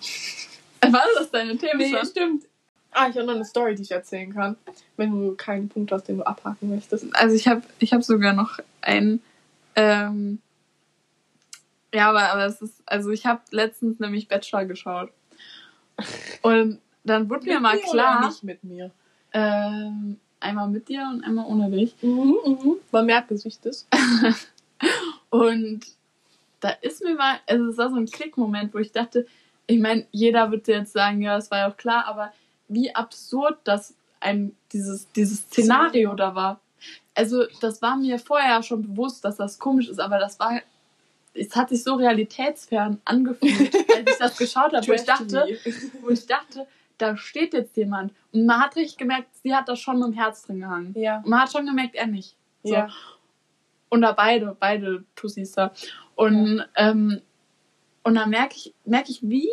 War 0.82 1.04
das 1.18 1.30
deine 1.30 1.56
Themen 1.56 1.88
schon? 1.90 2.06
stimmt. 2.06 2.44
Ah, 2.92 3.08
ich 3.08 3.14
habe 3.16 3.26
noch 3.26 3.34
eine 3.36 3.44
Story, 3.44 3.76
die 3.76 3.82
ich 3.82 3.90
erzählen 3.92 4.32
kann. 4.34 4.56
Wenn 4.96 5.12
du 5.12 5.34
keinen 5.36 5.68
Punkt 5.68 5.92
hast, 5.92 6.08
den 6.08 6.18
du 6.18 6.24
abhaken 6.26 6.70
möchtest. 6.70 7.14
Also 7.14 7.36
ich 7.36 7.46
habe 7.46 7.62
ich 7.78 7.92
hab 7.92 8.02
sogar 8.02 8.32
noch 8.32 8.58
einen. 8.80 9.22
Ähm, 9.76 10.40
ja, 11.94 12.10
aber, 12.10 12.30
aber 12.30 12.46
es 12.46 12.62
ist, 12.62 12.82
also 12.86 13.10
ich 13.10 13.26
habe 13.26 13.40
letztens 13.50 13.98
nämlich 13.98 14.28
Bachelor 14.28 14.64
geschaut. 14.64 15.10
Und 16.42 16.80
dann 17.04 17.28
wurde 17.28 17.46
mir 17.46 17.60
mal 17.60 17.76
mir 17.76 17.82
oder 17.82 17.90
klar, 17.90 18.26
nicht 18.26 18.42
mit 18.42 18.64
mir. 18.64 18.90
ähm, 19.32 20.18
einmal 20.40 20.68
mit 20.68 20.88
dir 20.88 21.08
und 21.12 21.22
einmal 21.24 21.46
ohne 21.46 21.70
dich. 21.70 21.94
Mhm, 22.02 22.36
mhm. 22.44 22.76
Man 22.90 23.06
merkt, 23.06 23.30
dass 23.30 23.44
ich 23.44 23.60
das. 23.60 23.86
Und 25.30 25.86
da 26.60 26.70
ist 26.80 27.02
mir 27.04 27.14
mal, 27.14 27.36
also 27.46 27.68
es 27.68 27.78
war 27.78 27.90
so 27.90 27.96
ein 27.96 28.06
Klickmoment, 28.06 28.74
wo 28.74 28.78
ich 28.78 28.92
dachte, 28.92 29.26
ich 29.66 29.78
meine, 29.78 30.06
jeder 30.10 30.50
wird 30.50 30.66
jetzt 30.66 30.92
sagen, 30.92 31.22
ja, 31.22 31.36
das 31.36 31.50
war 31.50 31.58
ja 31.58 31.70
auch 31.70 31.76
klar, 31.76 32.06
aber 32.06 32.32
wie 32.68 32.94
absurd 32.94 33.58
das 33.64 33.94
ein, 34.18 34.54
dieses, 34.72 35.10
dieses 35.12 35.40
Szenario 35.42 36.14
da 36.14 36.34
war. 36.34 36.60
Also, 37.14 37.44
das 37.60 37.82
war 37.82 37.96
mir 37.96 38.18
vorher 38.18 38.62
schon 38.62 38.82
bewusst, 38.82 39.24
dass 39.24 39.36
das 39.36 39.58
komisch 39.58 39.88
ist, 39.88 40.00
aber 40.00 40.18
das 40.18 40.38
war, 40.40 40.60
es 41.34 41.54
hat 41.54 41.68
sich 41.68 41.82
so 41.82 41.94
realitätsfern 41.94 43.00
angefühlt, 43.04 43.74
als 43.96 44.10
ich 44.10 44.18
das 44.18 44.36
geschaut 44.36 44.72
habe, 44.72 44.86
wo 44.86 44.92
ich 44.92 45.04
dachte, 45.04 45.58
wo 46.00 46.08
ich 46.10 46.26
dachte, 46.26 46.66
da 46.98 47.16
steht 47.16 47.54
jetzt 47.54 47.76
jemand. 47.76 48.12
Und 48.32 48.46
man 48.46 48.60
hat 48.60 48.76
richtig 48.76 48.98
gemerkt, 48.98 49.28
sie 49.42 49.54
hat 49.54 49.68
da 49.68 49.76
schon 49.76 49.98
mit 49.98 50.08
dem 50.08 50.12
Herz 50.14 50.42
drin 50.42 50.60
gehangen. 50.60 50.94
Ja. 50.96 51.18
Und 51.18 51.28
man 51.28 51.40
hat 51.40 51.52
schon 51.52 51.66
gemerkt, 51.66 51.94
er 51.94 52.06
nicht. 52.06 52.36
So. 52.62 52.74
Ja. 52.74 52.88
Und 53.88 54.02
da 54.02 54.12
beide, 54.12 54.56
beide 54.58 55.04
Tussis 55.16 55.52
da. 55.52 55.72
Und, 56.14 56.64
ähm, 56.76 57.22
und 58.02 58.14
dann 58.14 58.30
merke 58.30 58.56
ich, 58.56 58.74
merke 58.84 59.10
ich, 59.10 59.22
wie 59.22 59.48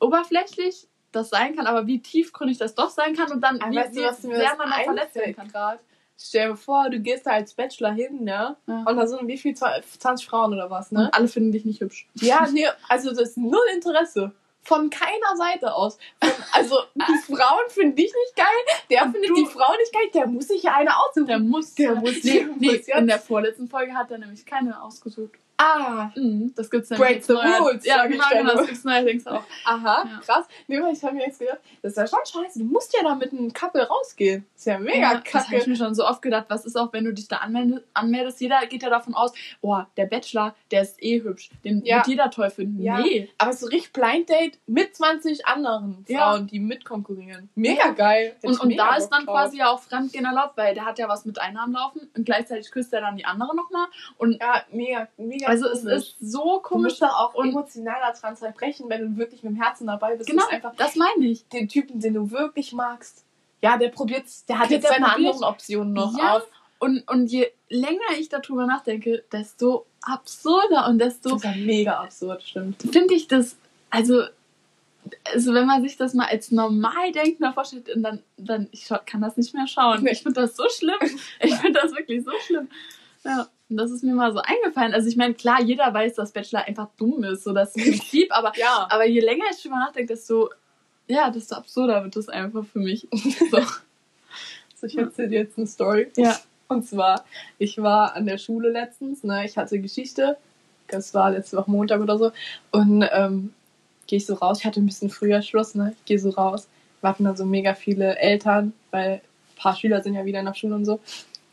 oberflächlich 0.00 0.88
das 1.12 1.30
sein 1.30 1.54
kann, 1.54 1.66
aber 1.66 1.86
wie 1.86 2.00
tiefgründig 2.00 2.58
das 2.58 2.74
doch 2.74 2.90
sein 2.90 3.14
kann 3.14 3.30
und 3.30 3.40
dann 3.40 3.60
Aber 3.60 3.70
wie, 3.70 3.76
weißt 3.76 4.24
du, 4.24 4.30
wie 4.30 4.36
sehr 4.36 4.56
man 4.56 4.70
da 4.70 4.76
verletzt 4.82 5.14
werden 5.14 5.36
kann. 5.36 5.48
gerade? 5.48 5.80
Stell 6.28 6.50
dir 6.50 6.56
vor, 6.56 6.88
du 6.90 7.00
gehst 7.00 7.26
da 7.26 7.30
als 7.32 7.54
Bachelor 7.54 7.92
hin, 7.92 8.24
ne? 8.24 8.56
Ja. 8.66 8.84
Und 8.86 8.96
da 8.96 9.06
sind 9.06 9.26
wie 9.26 9.38
viel? 9.38 9.54
20 9.54 10.26
Frauen 10.26 10.52
oder 10.52 10.70
was, 10.70 10.92
ne? 10.92 11.00
Und 11.06 11.14
alle 11.14 11.28
finden 11.28 11.52
dich 11.52 11.64
nicht 11.64 11.80
hübsch. 11.80 12.08
Ja, 12.14 12.46
nee, 12.52 12.66
also 12.88 13.10
das 13.10 13.30
ist 13.30 13.38
null 13.38 13.58
Interesse. 13.74 14.32
Von 14.64 14.90
keiner 14.90 15.36
Seite 15.36 15.74
aus. 15.74 15.98
Von, 16.22 16.30
also 16.52 16.76
die 16.94 17.34
Frauen 17.34 17.68
finden 17.70 17.96
dich 17.96 18.12
nicht 18.14 18.36
geil, 18.36 18.76
der 18.90 19.06
Und 19.06 19.12
findet 19.12 19.30
du- 19.30 19.34
die 19.34 19.46
Frau 19.46 19.72
nicht 19.76 19.92
geil, 19.92 20.08
der 20.14 20.26
muss 20.28 20.46
sich 20.48 20.62
ja 20.62 20.74
eine 20.76 20.96
aussuchen. 20.96 21.26
Der 21.26 21.38
muss. 21.40 21.74
Der 21.74 21.94
muss- 21.96 22.22
Nee, 22.22 22.32
der 22.32 22.46
nee, 22.46 22.66
muss 22.66 22.72
jetzt. 22.86 22.88
in 22.90 23.06
der 23.08 23.18
vorletzten 23.18 23.68
Folge 23.68 23.92
hat 23.94 24.12
er 24.12 24.18
nämlich 24.18 24.46
keine 24.46 24.80
ausgesucht. 24.80 25.32
Ah, 25.62 26.10
Mhm, 26.16 26.52
das 26.54 26.70
gibt's 26.70 26.90
nämlich 26.90 27.08
Break 27.08 27.24
the 27.24 27.32
rules, 27.32 27.84
Ja, 27.84 28.06
genau, 28.06 28.24
genau, 28.32 28.54
das 28.54 28.66
gibt's 28.66 28.84
neuerdings 28.84 29.26
auch. 29.26 29.42
aha, 29.64 30.04
Ja. 30.08 30.20
krass. 30.24 30.46
Nee, 30.68 30.80
ich 30.92 31.02
habe 31.02 31.14
mir 31.14 31.26
jetzt 31.26 31.38
gedacht, 31.38 31.58
das 31.82 31.92
ist 31.92 31.98
ja 31.98 32.06
schon 32.06 32.42
scheiße. 32.44 32.58
Du 32.58 32.64
musst 32.66 32.94
ja 32.94 33.02
da 33.02 33.14
mit 33.14 33.32
einem 33.32 33.52
Couple 33.52 33.86
rausgehen. 33.86 34.44
ist 34.56 34.66
ja 34.66 34.78
mega 34.78 34.98
ja, 34.98 35.14
Das 35.24 35.34
habe 35.34 35.44
ich 35.46 35.50
kacke. 35.58 35.70
mir 35.70 35.76
schon 35.76 35.94
so 35.94 36.06
oft 36.06 36.22
gedacht. 36.22 36.46
Was 36.48 36.64
ist 36.64 36.76
auch, 36.76 36.92
wenn 36.92 37.04
du 37.04 37.12
dich 37.12 37.28
da 37.28 37.36
anmeldest? 37.38 37.84
anmeldest? 37.94 38.40
Jeder 38.40 38.64
geht 38.66 38.82
ja 38.82 38.90
davon 38.90 39.14
aus, 39.14 39.32
oh, 39.60 39.80
der 39.96 40.06
Bachelor, 40.06 40.54
der 40.70 40.82
ist 40.82 41.02
eh 41.02 41.22
hübsch. 41.22 41.50
Den 41.64 41.84
Ja. 41.84 41.96
wird 41.96 42.06
jeder 42.08 42.30
toll 42.30 42.50
finden. 42.50 42.82
Ja. 42.82 42.98
Nee. 43.00 43.28
Aber 43.38 43.52
so 43.52 43.66
richtig 43.66 43.92
Blind 43.92 44.28
Date 44.28 44.58
mit 44.66 44.94
20 44.96 45.46
anderen 45.46 46.04
Ja. 46.08 46.32
Frauen, 46.32 46.46
die 46.46 46.58
mitkonkurrieren. 46.60 47.48
Mega 47.54 47.90
geil. 47.90 48.34
Hätte 48.36 48.46
Und, 48.48 48.60
und 48.60 48.68
mega 48.68 48.90
da 48.90 48.96
ist 48.96 49.08
dann 49.10 49.24
drauf. 49.26 49.34
quasi 49.34 49.58
ja 49.58 49.70
auch 49.70 49.80
Fremdgehen 49.80 50.24
erlaubt, 50.24 50.56
weil 50.56 50.74
der 50.74 50.84
hat 50.84 50.98
ja 50.98 51.08
was 51.08 51.24
mit 51.24 51.40
einer 51.40 51.62
am 51.62 51.72
Laufen 51.72 52.08
und 52.16 52.24
gleichzeitig 52.24 52.70
küsst 52.70 52.92
er 52.92 53.00
dann 53.00 53.16
die 53.16 53.24
andere 53.24 53.54
nochmal. 53.56 53.86
Und 54.18 54.40
Ja, 54.40 54.62
mega, 54.72 55.08
mega 55.16 55.51
also 55.52 55.68
es 55.68 55.84
ist 55.84 56.16
so 56.20 56.56
Du 56.56 56.60
komisch. 56.62 56.84
musst 56.92 57.02
da 57.02 57.08
auch 57.10 57.34
und- 57.34 57.50
emotional 57.50 58.00
daran 58.00 58.36
zerbrechen, 58.36 58.88
wenn 58.88 59.00
du 59.14 59.16
wirklich 59.18 59.42
mit 59.42 59.52
dem 59.54 59.62
Herzen 59.62 59.86
dabei 59.86 60.16
bist. 60.16 60.28
Genau, 60.30 60.46
einfach 60.48 60.74
das 60.76 60.96
meine 60.96 61.26
ich. 61.26 61.46
den 61.48 61.68
Typen, 61.68 62.00
den 62.00 62.14
du 62.14 62.30
wirklich 62.30 62.72
magst. 62.72 63.24
Ja, 63.62 63.76
der 63.76 63.88
probiert's, 63.90 64.44
der 64.46 64.58
hat 64.58 64.70
Der 64.70 64.78
jetzt 64.78 64.88
seine 64.88 65.06
probiert- 65.06 65.32
anderen 65.34 65.44
Optionen 65.44 65.92
noch 65.92 66.16
Ja. 66.18 66.36
auf. 66.36 66.42
Und, 66.80 67.08
und 67.08 67.26
je 67.28 67.46
länger 67.68 68.00
ich 68.18 68.28
darüber 68.28 68.66
nachdenke, 68.66 69.22
desto 69.30 69.86
absurder 70.00 70.88
und 70.88 70.98
desto 70.98 71.30
Das 71.30 71.38
ist 71.38 71.44
ja 71.44 71.52
mega 71.64 71.92
absurd, 72.00 72.42
stimmt. 72.42 72.82
finde 72.90 73.14
ich 73.14 73.28
das, 73.28 73.56
also, 73.90 74.24
also 75.32 75.54
wenn 75.54 75.66
man 75.66 75.82
sich 75.82 75.96
das 75.96 76.12
mal 76.14 76.26
als 76.26 76.50
normal 76.50 77.12
denkender 77.12 77.52
vorstellt, 77.52 77.88
und 77.94 78.02
dann, 78.02 78.22
dann 78.36 78.68
ich 78.72 78.88
kann 79.06 79.20
das 79.20 79.36
nicht 79.36 79.54
mehr 79.54 79.66
schauen. 79.68 80.02
Nee. 80.02 80.10
Ich 80.12 80.22
finde 80.24 80.40
das 80.40 80.56
so 80.56 80.64
schlimm. 80.68 80.98
Ich 81.40 81.54
finde 81.54 81.80
das 81.80 81.92
wirklich 81.92 82.24
so 82.24 82.32
schlimm. 82.46 82.68
Ja, 83.24 83.46
und 83.72 83.78
das 83.78 83.90
ist 83.90 84.04
mir 84.04 84.14
mal 84.14 84.32
so 84.32 84.38
eingefallen. 84.40 84.94
Also 84.94 85.08
ich 85.08 85.16
meine, 85.16 85.34
klar, 85.34 85.60
jeder 85.62 85.92
weiß, 85.92 86.14
dass 86.14 86.32
Bachelor 86.32 86.64
einfach 86.66 86.88
dumm 86.98 87.24
ist, 87.24 87.42
so 87.44 87.52
das 87.52 87.72
Prinzip, 87.74 88.28
aber, 88.30 88.52
Ja. 88.56 88.86
aber 88.90 89.06
je 89.06 89.20
länger 89.20 89.44
ich 89.50 89.60
drüber 89.62 89.76
nachdenke, 89.76 90.12
desto, 90.14 90.50
ja, 91.08 91.30
desto 91.30 91.56
absurder 91.56 92.04
wird 92.04 92.14
das 92.16 92.28
einfach 92.28 92.64
für 92.64 92.78
mich. 92.78 93.08
So. 93.50 93.56
Also 93.56 94.86
ich 94.86 94.98
erzähle 94.98 95.28
dir 95.28 95.40
jetzt 95.40 95.58
eine 95.58 95.66
Story. 95.66 96.10
Ja. 96.16 96.38
Und 96.68 96.86
zwar, 96.88 97.24
ich 97.58 97.78
war 97.80 98.14
an 98.16 98.26
der 98.26 98.38
Schule 98.38 98.70
letztens, 98.70 99.22
ne, 99.24 99.44
ich 99.44 99.56
hatte 99.56 99.78
Geschichte, 99.78 100.36
das 100.88 101.14
war 101.14 101.30
letzte 101.30 101.56
Woche 101.56 101.70
Montag 101.70 102.00
oder 102.00 102.18
so, 102.18 102.32
und 102.72 103.04
ähm, 103.12 103.52
gehe 104.06 104.16
ich 104.16 104.26
so 104.26 104.34
raus, 104.34 104.58
ich 104.60 104.64
hatte 104.66 104.80
ein 104.80 104.86
bisschen 104.86 105.10
früher 105.10 105.42
Schluss, 105.42 105.74
ne, 105.74 105.94
ich 105.98 106.04
gehe 106.06 106.18
so 106.18 106.30
raus, 106.30 106.66
warten 107.00 107.24
da 107.24 107.36
so 107.36 107.44
mega 107.44 107.74
viele 107.74 108.16
Eltern, 108.18 108.72
weil 108.90 109.14
ein 109.14 109.56
paar 109.56 109.76
Schüler 109.76 110.02
sind 110.02 110.14
ja 110.14 110.24
wieder 110.24 110.40
in 110.40 110.46
der 110.46 110.54
Schule 110.54 110.74
und 110.74 110.84
so. 110.84 110.98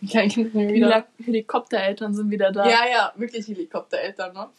Die 0.01 0.07
kleinen 0.07 0.29
Kinder 0.29 0.49
sind 0.51 0.73
wieder. 0.73 0.87
Heli 1.17 1.25
Helikoptereltern 1.25 2.13
sind 2.13 2.29
wieder 2.31 2.51
da. 2.51 2.67
Ja, 2.67 2.87
ja, 2.89 3.13
wirklich 3.15 3.47
Helikoptereltern, 3.47 4.33
ne? 4.33 4.49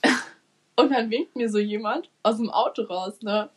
Und 0.76 0.90
dann 0.92 1.11
winkt 1.11 1.35
mir 1.37 1.48
so 1.48 1.59
jemand 1.59 2.09
aus 2.22 2.37
dem 2.37 2.50
Auto 2.50 2.83
raus, 2.83 3.14
ne? 3.22 3.48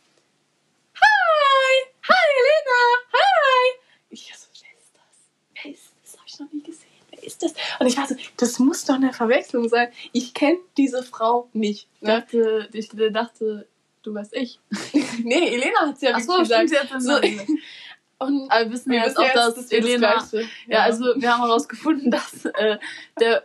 Hi! 0.96 1.86
Hi, 2.08 2.26
Elena! 2.40 2.80
Hi! 3.12 3.78
Ich 4.10 4.32
so, 4.36 4.46
wer 4.62 4.78
ist 4.78 4.92
das? 4.94 5.62
Wer 5.62 5.72
ist 5.72 5.92
das? 6.02 6.18
Hab 6.20 6.26
ich 6.26 6.38
noch 6.40 6.52
nie 6.52 6.62
gesehen. 6.62 6.88
Wer 7.10 7.22
ist 7.24 7.42
das? 7.42 7.54
Und 7.78 7.86
ich 7.86 7.96
war 7.96 8.06
so, 8.06 8.14
das 8.38 8.58
muss 8.58 8.84
doch 8.84 8.94
eine 8.94 9.12
Verwechslung 9.12 9.68
sein. 9.68 9.88
Ich 10.12 10.34
kenne 10.34 10.58
diese 10.76 11.02
Frau 11.02 11.48
nicht. 11.52 11.88
Ich 12.00 12.06
Ne? 12.08 12.20
dachte, 12.20 12.68
ich 12.72 12.88
dachte, 13.12 13.66
du 14.02 14.14
weißt 14.14 14.34
ich. 14.34 14.58
Nee, 15.22 15.54
Elena 15.54 15.86
hat 15.86 16.02
ja 16.02 16.12
Ach 16.14 16.20
so, 16.20 16.38
gesagt. 16.40 16.68
stimmt, 16.68 16.88
sie 16.88 16.94
hat's 16.94 17.04
So, 17.04 17.20
gesagt. 17.20 17.48
und 18.18 18.50
Aber 18.50 18.64
wir 18.66 18.72
wissen 18.72 18.90
wir 18.90 18.98
ja 18.98 19.04
jetzt 19.06 19.18
auch, 19.18 19.32
dass 19.32 19.54
das 19.54 19.70
Elena. 19.72 20.14
Gleiche. 20.28 20.48
Ja, 20.66 20.80
also 20.82 21.04
wir 21.16 21.32
haben 21.32 21.42
herausgefunden, 21.44 22.10
dass 22.10 22.44
äh, 22.44 22.78
der, 23.20 23.44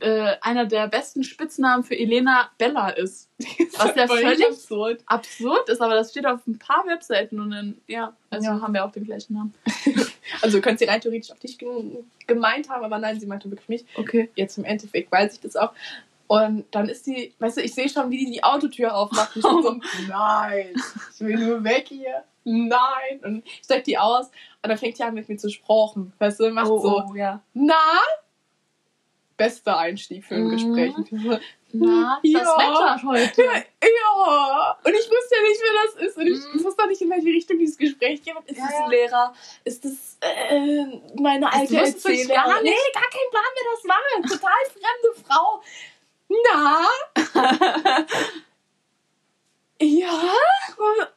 äh, 0.00 0.36
einer 0.40 0.66
der 0.66 0.88
besten 0.88 1.22
Spitznamen 1.22 1.84
für 1.84 1.96
Elena 1.96 2.50
Bella 2.58 2.88
ist. 2.90 3.28
Was 3.78 3.94
ja 3.94 4.06
völlig 4.08 4.44
absurd. 4.44 5.00
absurd 5.06 5.68
ist, 5.68 5.80
aber 5.80 5.94
das 5.94 6.10
steht 6.10 6.26
auf 6.26 6.44
ein 6.46 6.58
paar 6.58 6.84
Webseiten 6.86 7.38
und 7.40 7.50
dann, 7.50 7.76
ja, 7.86 8.12
also 8.30 8.46
Ja. 8.50 8.60
haben 8.60 8.74
wir 8.74 8.84
auch 8.84 8.92
den 8.92 9.04
gleichen 9.04 9.34
Namen. 9.34 9.54
Also 10.40 10.60
könnte 10.60 10.84
sie 10.84 10.90
rein 10.90 11.00
theoretisch 11.00 11.30
auf 11.30 11.38
dich 11.40 11.58
ge- 11.58 11.68
gemeint 12.26 12.68
haben, 12.70 12.84
aber 12.84 12.98
nein, 12.98 13.20
sie 13.20 13.26
meinte 13.26 13.50
wirklich 13.50 13.68
mich. 13.68 13.84
Okay. 13.96 14.30
jetzt 14.34 14.56
im 14.56 14.64
Endeffekt 14.64 15.12
weiß 15.12 15.34
ich 15.34 15.40
das 15.40 15.56
auch. 15.56 15.72
Und 16.26 16.64
dann 16.70 16.88
ist 16.88 17.06
die, 17.06 17.34
weißt 17.38 17.58
du, 17.58 17.60
ich 17.60 17.74
sehe 17.74 17.88
schon, 17.88 18.10
wie 18.10 18.24
die 18.24 18.30
die 18.30 18.42
Autotür 18.42 18.94
aufmacht. 18.94 19.36
Und 19.36 19.44
ich 19.44 19.50
bin 19.52 19.62
so, 19.62 19.80
nein, 20.08 20.70
ich 21.12 21.20
will 21.20 21.36
nur 21.38 21.62
weg 21.64 21.86
hier. 21.88 22.24
Nein. 22.44 23.20
Und 23.22 23.46
ich 23.46 23.62
steig 23.64 23.84
die 23.84 23.98
aus 23.98 24.26
und 24.26 24.68
dann 24.68 24.76
fängt 24.78 24.98
die 24.98 25.02
an 25.02 25.14
mit 25.14 25.28
mir 25.28 25.36
zu 25.36 25.48
sprechen. 25.50 26.12
Weißt 26.18 26.40
du, 26.40 26.50
macht 26.50 26.66
so, 26.66 27.02
oh, 27.08 27.14
ja. 27.14 27.40
na? 27.54 27.74
Bester 29.36 29.78
Einstieg 29.78 30.24
für 30.24 30.34
ein 30.36 30.44
Mhm. 30.44 30.50
Gespräch. 30.50 30.94
Na, 31.72 32.20
Ja. 32.22 32.40
das 32.40 32.48
Wetter 32.58 33.02
heute. 33.08 33.42
ja. 33.44 34.76
Und 34.84 34.92
ich 34.92 35.10
wusste 35.10 35.34
ja 35.36 35.42
nicht, 35.42 35.60
wer 35.62 35.82
das 35.84 35.94
ist. 36.08 36.16
Und 36.18 36.26
ich 36.26 36.38
Mhm. 36.54 36.64
wusste 36.64 36.82
auch 36.82 36.86
nicht, 36.86 37.00
in 37.00 37.10
welche 37.10 37.28
Richtung 37.28 37.58
dieses 37.58 37.78
Gespräch 37.78 38.22
geht. 38.22 38.34
Ist 38.46 38.58
Ja, 38.58 38.64
das 38.66 38.72
ja. 38.72 38.84
ein 38.84 38.90
Lehrer? 38.90 39.34
Ist 39.64 39.84
das 39.84 40.18
äh, 40.20 40.84
meine 41.18 41.46
Also, 41.52 41.58
alte 41.60 41.72
wirklich 41.72 41.94
Erzählerin? 42.20 42.28
gar 42.34 42.62
nicht? 42.62 42.74
Nee, 42.74 42.92
gar 42.92 43.02
kein 43.10 43.30
Plan, 43.30 43.52
wer 43.56 43.72
das 43.72 43.84
war. 43.88 44.38
Total 44.38 44.62
fremde 44.70 45.10
Frau. 45.26 45.62
Na? 46.28 48.06
ja? 49.84 50.10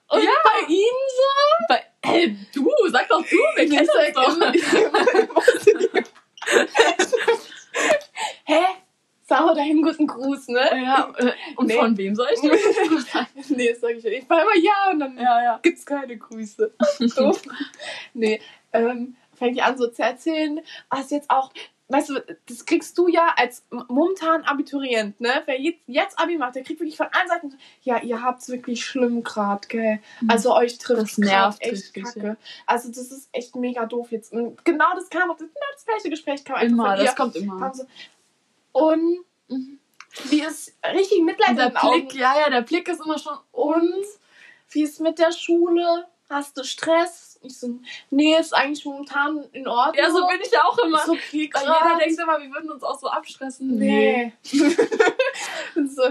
Und 0.10 0.24
Ja. 0.24 0.32
bei 0.44 0.68
Ihnen 0.68 1.08
so? 1.10 1.66
Bei, 1.70 1.84
hey, 2.04 2.38
du, 2.54 2.70
sag 2.90 3.08
doch 3.10 3.22
du, 3.22 3.38
wir 3.56 3.70
kennen 3.70 3.88
sag 3.94 4.14
doch. 4.14 4.36
immer- 4.36 4.54
Hä? 8.46 8.60
Sag 9.28 9.42
mal 9.44 9.56
dahin 9.56 9.82
guten 9.82 10.06
Gruß, 10.06 10.50
ne? 10.50 10.70
Ja, 10.84 11.12
äh, 11.18 11.32
und 11.56 11.66
Nee. 11.68 11.80
von 11.80 11.98
wem 11.98 12.14
soll 12.16 12.28
ich 12.32 12.42
das? 12.42 12.62
Nee, 13.50 13.70
das 13.72 13.82
sag 13.82 13.92
ich 13.96 14.04
nicht. 14.04 14.24
Ich 14.24 14.30
war 14.30 14.42
immer 14.44 14.56
ja 14.56 14.92
und 14.92 15.00
dann 15.00 15.18
Ja, 15.18 15.42
ja. 15.42 15.60
gibt's 15.64 15.84
keine 15.86 16.16
Grüße. 16.16 16.72
Doof. 17.18 17.42
nee, 18.14 18.40
ähm, 18.72 19.16
fängt 19.34 19.58
die 19.58 19.64
an 19.64 19.78
so 19.78 19.88
zu 19.88 20.04
erzählen, 20.04 20.62
was 20.92 21.10
jetzt 21.10 21.30
auch, 21.32 21.52
weißt 21.88 22.10
du, 22.10 22.20
das 22.48 22.66
kriegst 22.66 22.98
du 22.98 23.08
ja 23.08 23.34
als 23.38 23.64
momentan 23.70 24.44
Abiturient, 24.44 25.20
ne? 25.22 25.44
Wer 25.46 25.62
jetzt, 25.62 25.80
jetzt 25.88 26.18
Abi 26.20 26.38
macht, 26.38 26.56
der 26.56 26.64
kriegt 26.64 26.80
wirklich 26.80 26.98
von 26.98 27.08
allen 27.12 27.28
Seiten, 27.28 27.52
so, 27.52 27.58
ja, 27.84 28.00
ihr 28.02 28.22
habt's 28.24 28.50
wirklich 28.50 28.84
schlimm 28.84 29.24
grad, 29.24 29.70
gell? 29.70 30.00
Also 30.28 30.56
euch 30.56 30.78
trifft 30.80 31.18
nervt 31.20 31.62
echt 31.62 31.72
richtig, 31.74 32.04
kacke. 32.04 32.28
ja. 32.28 32.36
Also 32.66 32.90
das 32.90 33.12
ist 33.12 33.30
echt 33.34 33.56
mega 33.56 33.86
doof 33.86 34.12
jetzt. 34.12 34.34
Und 34.34 34.64
genau 34.66 34.94
das 34.96 35.10
kam, 35.10 35.30
auch- 35.30 35.38
genau 35.38 35.50
das 35.74 35.86
gleiche 35.86 36.10
Gespräch 36.10 36.44
kam 36.44 36.56
einfach 36.56 36.68
Immer, 36.72 36.98
das 36.98 37.16
kommt 37.16 37.36
immer. 37.36 37.72
Und 38.72 39.20
Mhm. 39.48 39.80
wie 40.30 40.42
es 40.42 40.74
richtig 40.92 41.22
Mitleid 41.24 41.58
der 41.58 41.70
den 41.70 41.78
Augen 41.78 42.08
Blick, 42.08 42.20
ja, 42.20 42.40
ja, 42.40 42.50
der 42.50 42.62
Blick 42.62 42.88
ist 42.88 43.02
immer 43.06 43.20
schon. 43.20 43.38
und 43.52 44.06
wie 44.72 44.82
ist 44.84 45.00
mit 45.00 45.20
der 45.20 45.32
Schule? 45.32 46.08
Hast 46.30 46.58
du 46.58 46.64
Stress? 46.64 47.35
Ich 47.42 47.60
so, 47.60 47.80
nee, 48.10 48.36
ist 48.40 48.54
eigentlich 48.56 48.86
momentan 48.86 49.44
in 49.52 49.68
Ordnung. 49.68 50.04
Ja, 50.04 50.10
so 50.12 50.26
bin 50.28 50.40
ich 50.42 50.58
auch 50.60 50.78
immer. 50.80 51.00
Ist 51.00 51.10
okay, 51.10 51.48
grad. 51.48 51.64
jeder 51.64 52.00
denkt 52.00 52.20
immer, 52.20 52.40
wir 52.40 52.50
würden 52.52 52.72
uns 52.72 52.84
auch 52.84 53.00
so 53.00 53.08
abstressen. 53.08 53.78
nee. 53.78 54.34
Und 55.76 55.92
so, 55.92 56.04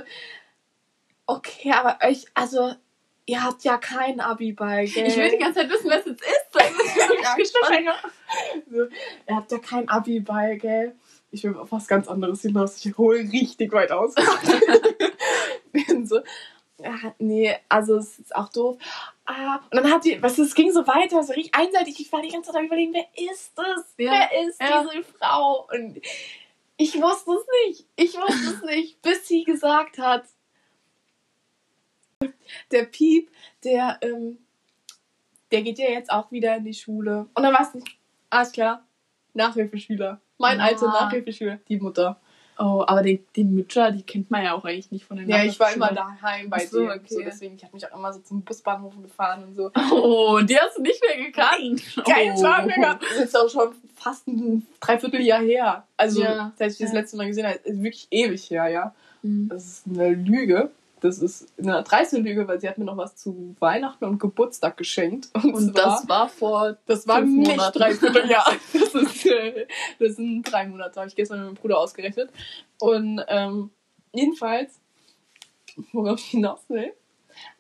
okay, 1.27 1.73
aber 1.73 1.99
euch, 2.07 2.27
also, 2.35 2.75
ihr 3.27 3.43
habt 3.43 3.65
ja 3.65 3.79
kein 3.79 4.21
Abi 4.21 4.53
bei, 4.53 4.87
gell? 4.87 5.07
Ich 5.07 5.17
will 5.17 5.31
die 5.31 5.39
ganze 5.39 5.61
Zeit 5.61 5.71
wissen, 5.71 5.91
was 5.91 6.01
es 6.01 6.07
jetzt 6.07 6.23
ist. 6.23 6.45
Das 6.55 7.39
ist 7.39 7.55
Ja, 7.71 7.97
so, 8.71 8.83
ihr 9.29 9.37
habt 9.37 9.51
ja 9.51 9.59
kein 9.59 9.89
Abi 9.89 10.21
bei, 10.21 10.57
gell? 10.57 10.95
Ich 11.31 11.43
will 11.43 11.57
auf 11.57 11.73
was 11.73 11.89
ganz 11.89 12.07
anderes 12.07 12.43
hinaus. 12.43 12.85
Ich 12.85 12.97
hole 12.97 13.19
richtig 13.19 13.73
weit 13.73 13.91
aus. 13.91 14.15
Bin 15.73 16.07
so, 16.07 16.21
ja, 16.85 17.15
nee, 17.19 17.57
also 17.69 17.97
es 17.97 18.19
ist 18.19 18.37
auch 18.37 18.49
doof. 18.51 18.77
Ah, 19.27 19.57
und 19.71 19.75
dann 19.77 19.91
hat 19.91 20.05
die, 20.05 20.23
was 20.23 20.39
es 20.39 20.55
ging 20.55 20.71
so 20.71 20.87
weiter, 20.87 21.23
so 21.23 21.33
richtig 21.33 21.55
einseitig. 21.55 21.99
Ich 21.99 22.13
war 22.13 22.21
die 22.23 22.29
ganze 22.29 22.53
Zeit 22.53 22.61
am 22.61 22.67
überlegen, 22.67 22.93
wer 22.93 23.07
ist 23.33 23.53
das? 23.57 23.95
Ja, 23.99 24.13
Wer 24.31 24.47
ist 24.49 24.61
ja. 24.61 24.83
diese 24.83 25.03
Frau? 25.19 25.67
Und 25.73 26.01
ich 26.77 26.95
wusste 27.01 27.33
es 27.33 27.47
nicht. 27.67 27.87
Ich 27.97 28.15
wusste 28.17 28.51
es 28.57 28.63
nicht, 28.63 29.01
bis 29.03 29.27
sie 29.27 29.45
gesagt 29.45 29.99
hat, 29.99 30.25
der 32.71 32.85
Piep, 32.85 33.31
der, 33.65 33.99
ähm, 34.03 34.39
der 35.51 35.63
geht 35.63 35.79
ja 35.79 35.89
jetzt 35.91 36.11
auch 36.11 36.31
wieder 36.31 36.57
in 36.57 36.65
die 36.65 36.75
Schule. 36.75 37.27
Und 37.35 37.43
dann 37.43 37.53
war 37.55 37.63
es 37.63 37.75
nicht, 37.75 37.87
alles 38.31 38.53
klar, 38.53 38.87
Nachhilfeschüler. 39.35 40.21
Mein 40.39 40.61
Ah. 40.61 40.67
alter 40.67 40.87
Nachhilfeschüler, 40.89 41.61
die 41.69 41.79
Mutter. 41.79 42.21
Oh, 42.59 42.85
aber 42.87 43.03
die, 43.03 43.21
die 43.35 43.45
Mütter, 43.45 43.91
die 43.91 44.03
kennt 44.03 44.31
man 44.31 44.45
ja 44.45 44.53
auch 44.55 44.65
eigentlich 44.65 44.91
nicht 44.93 45.05
von 45.05 45.17
den 45.17 45.29
Ja, 45.29 45.43
ich 45.43 45.59
war 45.59 45.73
immer 45.73 45.93
daheim 45.93 46.49
bei 46.49 46.65
so, 46.65 46.81
dir. 46.81 46.91
okay. 46.93 47.01
So, 47.09 47.21
deswegen, 47.21 47.57
ich 47.57 47.65
habe 47.65 47.75
mich 47.75 47.85
auch 47.91 47.97
immer 47.99 48.13
so 48.13 48.21
zum 48.21 48.43
Busbahnhof 48.43 48.95
gefahren 49.03 49.45
und 49.45 49.55
so. 49.57 49.71
Oh, 49.93 50.39
die 50.41 50.57
hast 50.57 50.79
du 50.79 50.83
nicht 50.83 51.03
mehr 51.03 51.27
gekannt. 51.27 51.83
Geil, 52.05 52.27
oh. 52.29 52.31
das 52.33 52.43
war 52.43 52.65
mega. 52.65 52.95
Das 53.01 53.25
ist 53.25 53.37
auch 53.37 53.49
schon 53.49 53.75
fast 53.97 54.29
ein 54.29 54.67
Dreivierteljahr 54.81 55.41
her. 55.43 55.85
Also, 55.97 56.23
Ja. 56.23 56.53
seit 56.57 56.73
ich 56.73 56.79
das 56.79 56.93
Ja. 56.93 57.01
letzte 57.01 57.17
Mal 57.17 57.27
gesehen 57.27 57.47
habe, 57.47 57.57
ist 57.57 57.83
wirklich 57.83 58.07
ewig 58.11 58.49
her, 58.51 58.69
ja. 58.69 58.95
Hm. 59.23 59.49
Das 59.49 59.65
ist 59.65 59.87
eine 59.89 60.11
Lüge. 60.11 60.71
Das 61.05 61.19
ist 61.19 61.53
eine 61.59 61.83
dreiste 61.83 62.19
Lüge, 62.19 62.49
weil 62.49 62.59
sie 62.59 62.67
hat 62.67 62.79
mir 62.79 62.87
noch 62.87 62.97
was 62.97 63.15
zu 63.15 63.55
Weihnachten 63.59 64.07
und 64.07 64.19
Geburtstag 64.19 64.79
geschenkt. 64.79 65.29
Und, 65.35 65.53
Und 65.53 65.77
zwar, 65.77 65.85
das 65.85 66.09
war 66.09 66.29
vor. 66.31 66.79
das 66.87 67.07
war 67.07 67.21
nicht 67.21 67.51
Monaten. 67.51 67.79
Dreivierteljahr. 67.79 68.51
Das, 68.73 68.95
ist, 68.95 69.27
äh, 69.27 69.67
das 69.99 70.17
sind 70.17 70.45
drei 70.45 70.67
Monate, 70.67 70.99
habe 70.99 71.09
ich 71.09 71.15
gestern 71.15 71.41
mit 71.41 71.47
meinem 71.49 71.55
Bruder 71.57 71.79
ausgerechnet. 71.79 72.31
Und 72.81 73.23
ähm, 73.29 73.69
jedenfalls, 74.15 74.81
worauf 75.93 76.19
ich 76.21 76.25
hinaus 76.25 76.61
will, 76.69 76.95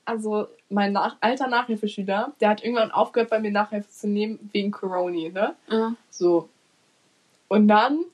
also 0.07 0.49
mein 0.71 0.95
nach 0.95 1.19
alter 1.21 1.49
Nachhilfeschüler, 1.49 2.33
der 2.41 2.49
hat 2.49 2.65
irgendwann 2.65 2.93
aufgehört, 2.93 3.29
bei 3.29 3.41
mir 3.41 3.51
Nachhilfe 3.51 3.91
zu 3.91 4.09
nehmen, 4.09 4.39
wegen 4.53 4.71
Corona, 4.71 5.29
ne? 5.29 5.55
Ja. 5.69 5.95
So. 6.09 6.49
Und 7.49 7.69
dann 7.69 8.07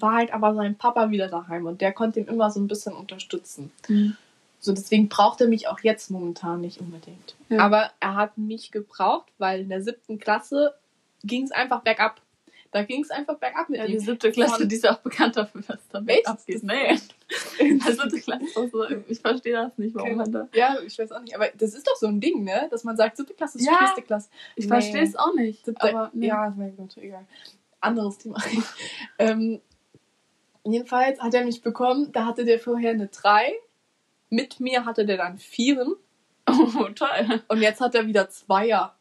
war 0.00 0.14
halt 0.14 0.32
aber 0.32 0.54
sein 0.54 0.76
Papa 0.76 1.10
wieder 1.10 1.28
daheim 1.28 1.66
und 1.66 1.80
der 1.80 1.92
konnte 1.92 2.20
ihn 2.20 2.26
immer 2.26 2.50
so 2.50 2.60
ein 2.60 2.66
bisschen 2.68 2.94
unterstützen. 2.94 3.70
Hm. 3.86 4.16
So, 4.60 4.72
deswegen 4.72 5.08
braucht 5.08 5.40
er 5.40 5.48
mich 5.48 5.68
auch 5.68 5.80
jetzt 5.80 6.10
momentan 6.10 6.60
nicht 6.62 6.80
unbedingt. 6.80 7.34
Ja. 7.50 7.58
Aber 7.60 7.90
er 8.00 8.14
hat 8.14 8.38
mich 8.38 8.70
gebraucht, 8.72 9.26
weil 9.38 9.60
in 9.60 9.68
der 9.68 9.82
siebten 9.82 10.18
Klasse 10.18 10.74
ging 11.22 11.44
es 11.44 11.50
einfach 11.52 11.82
bergab. 11.82 12.20
Da 12.70 12.82
ging 12.82 13.04
es 13.04 13.10
einfach 13.10 13.36
bergab 13.36 13.68
mit 13.68 13.78
Ja, 13.78 13.84
ihm. 13.84 13.92
die 13.92 13.98
siebte 14.00 14.32
Klasse, 14.32 14.56
Von- 14.56 14.68
die 14.68 14.74
ist 14.74 14.82
ja 14.84 14.94
auch 14.94 14.98
bekannt 14.98 15.36
dafür, 15.36 15.62
was 15.68 15.78
da 15.92 16.02
Echt? 16.06 16.26
abgeht. 16.26 16.62
Nee. 16.64 16.98
Die 17.60 17.78
siebte 17.80 18.20
Klasse 18.20 18.44
ist 18.44 18.56
auch 18.56 18.68
so, 18.70 18.84
ich 19.08 19.20
verstehe 19.20 19.52
das 19.52 19.78
nicht, 19.78 19.94
warum 19.94 20.16
man 20.16 20.32
da. 20.32 20.48
Ja, 20.54 20.76
ich 20.84 20.98
weiß 20.98 21.12
auch 21.12 21.20
nicht. 21.20 21.34
Aber 21.36 21.46
das 21.56 21.72
ist 21.74 21.86
doch 21.86 21.94
so 21.96 22.06
ein 22.08 22.20
Ding, 22.20 22.42
ne? 22.42 22.66
Dass 22.72 22.82
man 22.84 22.96
sagt, 22.96 23.16
siebte 23.16 23.32
Klasse 23.34 23.58
ist 23.58 23.66
Ja. 23.66 23.76
schwerste 23.78 24.02
Klasse. 24.02 24.28
Ich 24.56 24.64
Nee. 24.64 24.68
verstehe 24.68 25.02
es 25.02 25.14
auch 25.14 25.34
nicht. 25.34 25.64
Siebte, 25.64 25.82
aber 25.94 26.10
nee. 26.14 26.26
Ja, 26.26 26.52
mein 26.56 26.76
Gott, 26.76 26.96
egal. 26.96 27.24
Anderes 27.80 28.18
Thema. 28.18 28.38
ähm, 29.18 29.60
jedenfalls 30.72 31.20
hat 31.20 31.34
er 31.34 31.44
mich 31.44 31.62
bekommen, 31.62 32.12
da 32.12 32.26
hatte 32.26 32.44
der 32.44 32.58
vorher 32.58 32.90
eine 32.90 33.08
3. 33.08 33.52
Mit 34.30 34.60
mir 34.60 34.84
hatte 34.84 35.04
der 35.04 35.16
dann 35.16 35.38
Vieren. 35.38 35.94
Oh, 36.46 36.88
toll. 36.94 37.42
Und 37.48 37.62
jetzt 37.62 37.80
hat 37.80 37.94
er 37.94 38.06
wieder 38.06 38.28
Zweier. 38.28 38.94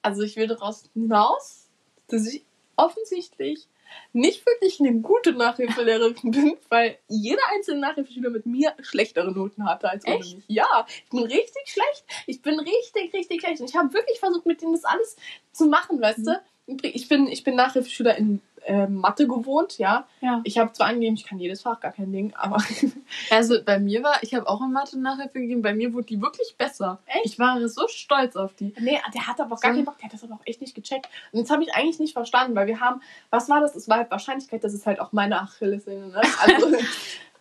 Also 0.00 0.22
ich 0.22 0.36
will 0.36 0.46
daraus 0.46 0.88
hinaus, 0.94 1.68
dass 2.08 2.26
ich 2.26 2.42
offensichtlich 2.76 3.68
nicht 4.12 4.44
wirklich 4.46 4.80
eine 4.80 4.94
gute 5.00 5.32
Nachhilfelehrerin 5.32 6.14
bin, 6.30 6.56
weil 6.68 6.98
jeder 7.08 7.42
einzelne 7.54 7.80
Nachhilfeschüler 7.80 8.30
mit 8.30 8.46
mir 8.46 8.74
schlechtere 8.80 9.32
Noten 9.32 9.64
hatte 9.64 9.90
als 9.90 10.06
ohne 10.06 10.18
mich. 10.18 10.38
Ja, 10.46 10.86
ich 10.88 11.10
bin 11.10 11.20
richtig 11.20 11.62
schlecht. 11.66 12.04
Ich 12.26 12.42
bin 12.42 12.58
richtig, 12.58 13.12
richtig 13.12 13.40
schlecht. 13.40 13.60
Und 13.60 13.70
ich 13.70 13.76
habe 13.76 13.92
wirklich 13.92 14.18
versucht, 14.18 14.46
mit 14.46 14.62
denen 14.62 14.72
das 14.72 14.84
alles 14.84 15.16
zu 15.52 15.66
machen, 15.66 16.00
weißt 16.00 16.26
du? 16.26 16.40
Ich 16.82 17.08
bin, 17.08 17.26
ich 17.26 17.42
bin 17.44 17.56
Nachhilfeschüler 17.56 18.16
in 18.16 18.40
äh, 18.64 18.86
Mathe 18.86 19.26
gewohnt, 19.26 19.78
ja. 19.78 20.06
Ja. 20.20 20.40
Ich 20.44 20.58
habe 20.58 20.72
zwar 20.72 20.88
angegeben, 20.88 21.14
ich 21.14 21.24
kann 21.24 21.38
jedes 21.38 21.62
Fach, 21.62 21.80
gar 21.80 21.92
kein 21.92 22.12
Ding, 22.12 22.32
aber 22.34 22.58
Also 23.30 23.62
bei 23.64 23.78
mir 23.78 24.02
war, 24.02 24.22
ich 24.22 24.34
habe 24.34 24.48
auch 24.48 24.60
in 24.62 24.72
Mathe 24.72 24.98
Nachhilfe 24.98 25.40
gegeben, 25.40 25.62
bei 25.62 25.74
mir 25.74 25.92
wurde 25.92 26.06
die 26.06 26.20
wirklich 26.20 26.54
besser. 26.56 27.00
Echt? 27.06 27.26
Ich 27.26 27.38
war 27.38 27.66
so 27.68 27.88
stolz 27.88 28.36
auf 28.36 28.54
die. 28.54 28.74
Nee, 28.78 29.00
der 29.14 29.26
hat 29.26 29.40
aber 29.40 29.54
auch 29.56 29.60
gar 29.60 29.70
So. 29.70 29.76
keinen 29.76 29.84
Bock, 29.84 29.98
der 29.98 30.06
hat 30.06 30.12
das 30.14 30.24
aber 30.24 30.34
auch 30.34 30.46
echt 30.46 30.60
nicht 30.60 30.74
gecheckt. 30.74 31.08
Und 31.32 31.38
jetzt 31.38 31.50
habe 31.50 31.62
ich 31.62 31.74
eigentlich 31.74 31.98
nicht 31.98 32.12
verstanden, 32.12 32.54
weil 32.54 32.66
wir 32.66 32.80
haben, 32.80 33.00
was 33.30 33.48
war 33.48 33.60
das? 33.60 33.74
Es 33.76 33.88
war 33.88 33.98
halt 33.98 34.10
Wahrscheinlichkeit, 34.10 34.62
das 34.64 34.74
ist 34.74 34.86
halt 34.86 35.00
auch 35.00 35.12
meine 35.12 35.40
Achillessehne, 35.40 36.08
ne? 36.08 36.20
Also, 36.40 36.76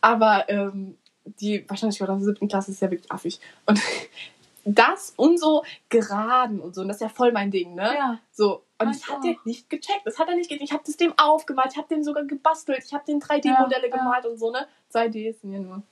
aber 0.01 0.45
ähm, 0.49 0.97
die 1.25 1.69
Wahrscheinlichkeit 1.69 2.09
aus 2.09 2.19
der 2.19 2.25
siebten 2.25 2.47
Klasse 2.47 2.71
ist 2.71 2.81
ja 2.81 2.89
wirklich 2.89 3.11
affig. 3.11 3.39
Und 3.65 3.79
das 4.65 5.13
und 5.15 5.39
so 5.39 5.63
geraden 5.89 6.59
und 6.59 6.75
so, 6.75 6.81
und 6.81 6.87
das 6.87 6.97
ist 6.97 7.01
ja 7.01 7.09
voll 7.09 7.31
mein 7.31 7.51
Ding, 7.51 7.75
ne? 7.75 7.93
Ja. 7.95 8.19
So. 8.31 8.63
Und 8.79 8.91
Ich 8.91 9.01
das 9.01 9.09
hat 9.09 9.23
der 9.23 9.35
nicht 9.45 9.69
gecheckt. 9.69 10.01
Das 10.05 10.17
hat 10.19 10.29
er 10.29 10.35
nicht 10.35 10.49
gecheckt. 10.49 10.63
Ich 10.63 10.71
habe 10.73 10.83
das 10.85 10.95
dem 10.97 11.13
aufgemalt, 11.17 11.71
ich 11.73 11.77
habe 11.77 11.87
den 11.89 12.03
sogar 12.03 12.23
gebastelt, 12.23 12.81
ich 12.85 12.93
habe 12.93 13.03
den 13.05 13.19
3D-Modelle 13.19 13.89
Ja, 13.89 13.95
ja. 13.95 13.97
gemalt 13.97 14.25
und 14.25 14.37
so, 14.37 14.51
ne? 14.51 14.67
2D 14.93 15.33
sind 15.39 15.51
ja 15.53 15.59
nur 15.59 15.83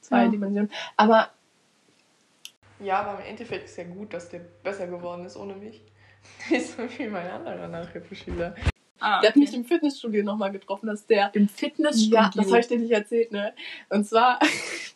zwei 0.00 0.24
Ja. 0.24 0.28
Dimensionen. 0.28 0.70
Aber 0.96 1.30
ja, 2.80 3.00
aber 3.00 3.20
im 3.20 3.26
Endeffekt 3.30 3.64
ist 3.66 3.76
ja 3.78 3.84
gut, 3.84 4.12
dass 4.12 4.28
der 4.28 4.40
besser 4.62 4.86
geworden 4.86 5.24
ist 5.24 5.36
ohne 5.36 5.54
mich. 5.54 5.80
Ist 6.50 6.76
so 6.76 6.82
wie 6.98 7.06
mein 7.06 7.30
anderer 7.30 7.68
Nachhilfeschüler. 7.68 8.54
Ah, 8.98 9.20
Der 9.20 9.28
hat 9.30 9.36
mich 9.36 9.52
im 9.52 9.64
Fitnessstudio 9.66 10.24
nochmal 10.24 10.50
getroffen, 10.52 10.86
dass 10.86 11.06
der. 11.06 11.30
im 11.34 11.48
Fitnessstudio. 11.48 12.14
Ja, 12.14 12.30
das 12.34 12.46
habe 12.46 12.60
ich 12.60 12.68
dir 12.68 12.78
nicht 12.78 12.90
erzählt, 12.92 13.30
ne? 13.30 13.52
Und 13.90 14.06
zwar. 14.06 14.38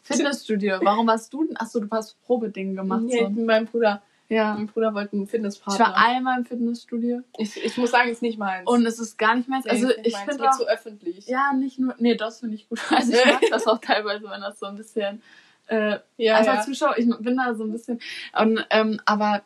Fitnessstudio. 0.03 0.79
Warum 0.83 1.07
warst 1.07 1.31
du 1.35 1.45
denn? 1.45 1.57
Achso, 1.59 1.81
du 1.81 1.89
hast 1.91 2.19
Probeding 2.23 2.75
gemacht. 2.75 3.03
Nee, 3.03 3.19
so. 3.25 3.29
mit 3.29 3.45
meinem 3.47 3.67
Bruder. 3.67 4.03
Ja. 4.31 4.55
Mein 4.55 4.67
Bruder 4.67 4.93
wollte 4.95 5.15
einen 5.15 5.25
Ich 5.25 5.31
Fitnesspartner. 5.31 5.87
war 5.87 5.97
einmal 5.97 6.39
im 6.39 6.45
Fitnessstudio 6.45 7.23
Ich, 7.39 7.57
ich 7.65 7.77
muss 7.79 7.91
sagen, 7.93 8.11
ist 8.11 8.21
nicht 8.23 8.39
meins. 8.39 8.69
und 8.69 8.85
es 8.87 8.99
ist 8.99 9.17
gar 9.19 9.35
nicht 9.35 9.49
meins. 9.49 9.65
Nee, 9.65 9.71
Also 9.71 9.87
nicht 9.87 10.01
ich 10.05 10.17
finde 10.17 10.43
Mir 10.43 10.51
auch, 10.51 10.57
zu 10.57 10.69
öffentlich. 10.69 11.27
ja, 11.27 11.53
nicht 11.55 11.79
nur, 11.79 11.95
nee, 11.99 12.15
das 12.15 12.41
finde 12.41 12.57
ich 12.57 12.69
gut. 12.69 12.79
Also 12.91 13.13
ich 13.13 13.25
mag 13.25 13.41
das 13.51 13.67
auch 13.67 13.79
teilweise, 13.79 14.25
wenn 14.29 14.41
das 14.43 14.59
so 14.59 14.67
ein 14.67 14.77
bisschen, 14.77 15.23
äh, 15.69 15.99
ja, 16.19 16.37
einfach 16.37 16.57
ja. 16.57 16.61
Zuschauer, 16.63 16.99
ich 16.99 17.07
bin 17.21 17.37
da 17.37 17.55
so 17.55 17.65
ein 17.65 17.73
bisschen, 17.73 18.01
und, 18.39 18.67
ähm, 18.71 19.01
aber 19.07 19.43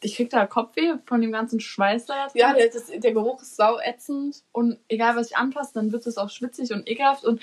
ich 0.00 0.14
krieg 0.16 0.30
da 0.30 0.46
Kopfweh 0.46 0.94
von 1.06 1.20
dem 1.20 1.32
ganzen 1.32 1.58
Schweiß 1.60 2.06
da. 2.06 2.26
drin. 2.28 2.32
Ja, 2.40 2.52
der, 2.52 2.68
das, 2.68 2.86
der 2.86 3.12
Geruch 3.12 3.42
ist 3.42 3.56
sau 3.56 3.78
ätzend. 3.80 4.42
und 4.52 4.78
egal 4.88 5.16
was 5.16 5.30
ich 5.30 5.36
anfasse, 5.36 5.72
dann 5.74 5.90
wird 5.90 6.06
es 6.06 6.18
auch 6.18 6.30
schwitzig 6.30 6.72
und 6.72 6.86
ekelhaft 6.88 7.24
und 7.24 7.40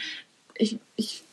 ich, 0.53 0.79
ich, 0.95 1.23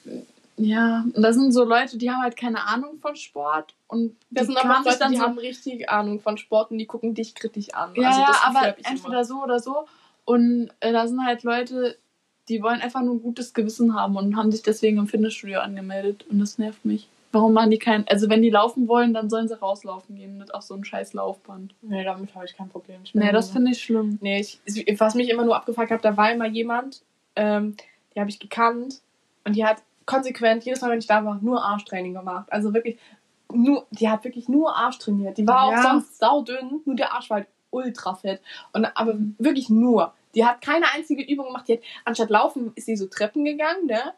ja, 0.57 1.05
und 1.15 1.23
da 1.23 1.33
sind 1.33 1.53
so 1.53 1.63
Leute, 1.65 1.97
die 1.99 2.11
haben 2.11 2.23
halt 2.23 2.37
keine 2.37 2.67
Ahnung 2.67 2.99
von 3.01 3.15
Sport 3.17 3.75
und 3.93 4.17
Das 4.31 4.47
sind 4.47 4.57
aber 4.57 4.83
Leute, 4.85 5.09
die 5.11 5.17
so, 5.17 5.23
haben 5.23 5.39
richtig 5.39 5.89
Ahnung 5.91 6.21
von 6.21 6.39
Sport 6.39 6.71
und 6.71 6.79
die 6.79 6.87
gucken 6.87 7.15
dich 7.15 7.35
kritisch 7.35 7.73
an. 7.75 7.93
ja, 7.95 8.09
also 8.09 8.21
ja, 8.21 8.37
aber 8.45 8.77
entweder 8.79 9.09
immer. 9.09 9.25
so 9.25 9.43
oder 9.43 9.61
so 9.61 9.87
und 10.25 10.71
äh, 10.81 10.93
da 10.93 11.07
sind 11.07 11.25
halt 11.25 11.43
Leute, 11.43 11.99
die 12.49 12.63
wollen 12.63 12.81
einfach 12.81 13.03
nur 13.03 13.15
ein 13.15 13.23
gutes 13.23 13.55
Gewissen 13.55 13.95
haben 13.95 14.17
und 14.17 14.37
haben 14.37 14.51
sich 14.51 14.63
deswegen 14.63 14.99
im 14.99 15.07
Fitnessstudio 15.07 15.61
angemeldet 15.61 16.25
und 16.29 16.39
das 16.39 16.59
nervt 16.59 16.85
mich. 16.85 17.09
Warum 17.33 17.55
machen 17.55 17.71
die 17.71 17.79
kein, 17.79 18.07
also 18.09 18.29
wenn 18.29 18.43
die 18.43 18.51
laufen 18.51 18.89
wollen, 18.89 19.15
dann 19.15 19.31
sollen 19.31 19.49
sie 19.49 19.59
rauslaufen 19.59 20.17
gehen, 20.17 20.37
nicht 20.37 20.55
auf 20.55 20.63
so 20.63 20.75
ein 20.75 20.85
scheiß 20.85 21.15
Laufband. 21.15 21.75
Nee, 21.81 22.05
damit 22.05 22.35
habe 22.35 22.45
ich 22.45 22.55
kein 22.55 22.69
Problem. 22.69 23.01
Ich 23.05 23.15
Nee, 23.15 23.33
das 23.33 23.51
finde 23.51 23.71
ich 23.71 23.83
schlimm. 23.83 24.19
Nee, 24.21 24.41
ich, 24.41 24.61
was 25.01 25.15
mich 25.15 25.31
immer 25.31 25.45
nur 25.45 25.57
abgefuckt 25.57 25.91
hat, 25.91 26.05
da 26.05 26.17
war 26.17 26.31
immer 26.31 26.47
jemand, 26.47 27.03
ähm, 27.35 27.77
die 28.15 28.21
habe 28.21 28.29
ich 28.29 28.39
gekannt 28.39 29.01
und 29.45 29.57
die 29.57 29.65
hat 29.65 29.79
konsequent, 30.05 30.65
jedes 30.65 30.83
Mal, 30.83 30.91
wenn 30.91 30.99
ich 30.99 31.07
da 31.07 31.25
war, 31.25 31.39
nur 31.41 31.65
Arschtraining 31.65 32.13
gemacht. 32.13 32.53
Also 32.53 32.75
wirklich, 32.75 32.99
nur, 33.55 33.87
die 33.91 34.09
hat 34.09 34.25
wirklich 34.25 34.49
nur 34.49 34.75
Arsch 34.77 34.99
trainiert. 34.99 35.39
Die 35.39 35.47
war 35.47 35.65
auch 35.65 35.73
Ja. 35.73 35.83
sonst 35.83 36.19
saudünn, 36.19 36.81
nur 36.85 36.97
der 36.97 37.13
Arsch 37.13 37.31
war 37.31 37.39
halt 37.39 37.49
ultra 37.71 38.15
fett. 38.15 38.41
Und, 38.73 38.85
aber 38.85 39.15
wirklich 39.39 39.71
nur. 39.71 40.13
Die 40.35 40.45
hat 40.45 40.61
keine 40.61 40.87
einzige 40.95 41.23
Übung 41.23 41.47
gemacht. 41.47 41.69
Die 41.69 41.75
hat, 41.75 41.81
anstatt 42.05 42.31
laufen, 42.31 42.73
ist 42.75 42.87
sie 42.87 42.97
so 42.97 43.07
Treppen 43.07 43.45
gegangen, 43.45 43.87
ne? 43.87 44.15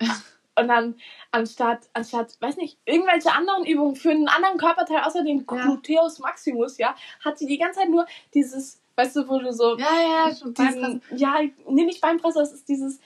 Und 0.54 0.68
dann, 0.68 0.96
anstatt, 1.30 1.88
anstatt, 1.94 2.36
weiß 2.40 2.58
nicht, 2.58 2.78
irgendwelche 2.84 3.32
anderen 3.32 3.64
Übungen 3.64 3.96
für 3.96 4.10
einen 4.10 4.28
anderen 4.28 4.58
Körperteil 4.58 5.00
außer 5.02 5.24
den 5.24 5.38
Ja. 5.50 5.62
Gluteus 5.64 6.18
Maximus, 6.18 6.76
ja, 6.76 6.94
hat 7.24 7.38
sie 7.38 7.46
die 7.46 7.56
ganze 7.56 7.80
Zeit 7.80 7.88
nur 7.88 8.04
dieses, 8.34 8.82
weißt 8.96 9.16
du, 9.16 9.28
wo 9.28 9.38
du 9.38 9.50
so, 9.52 9.78
Ja, 9.78 9.86
ja, 9.98 10.28
ja, 10.28 10.36
schon 10.36 10.52
diesen, 10.52 11.02
ja, 11.16 11.36
nee, 11.68 11.84
nicht 11.84 12.02
Beinpresse, 12.02 12.40
das 12.40 12.52
ist 12.52 12.68
dieses, 12.68 13.00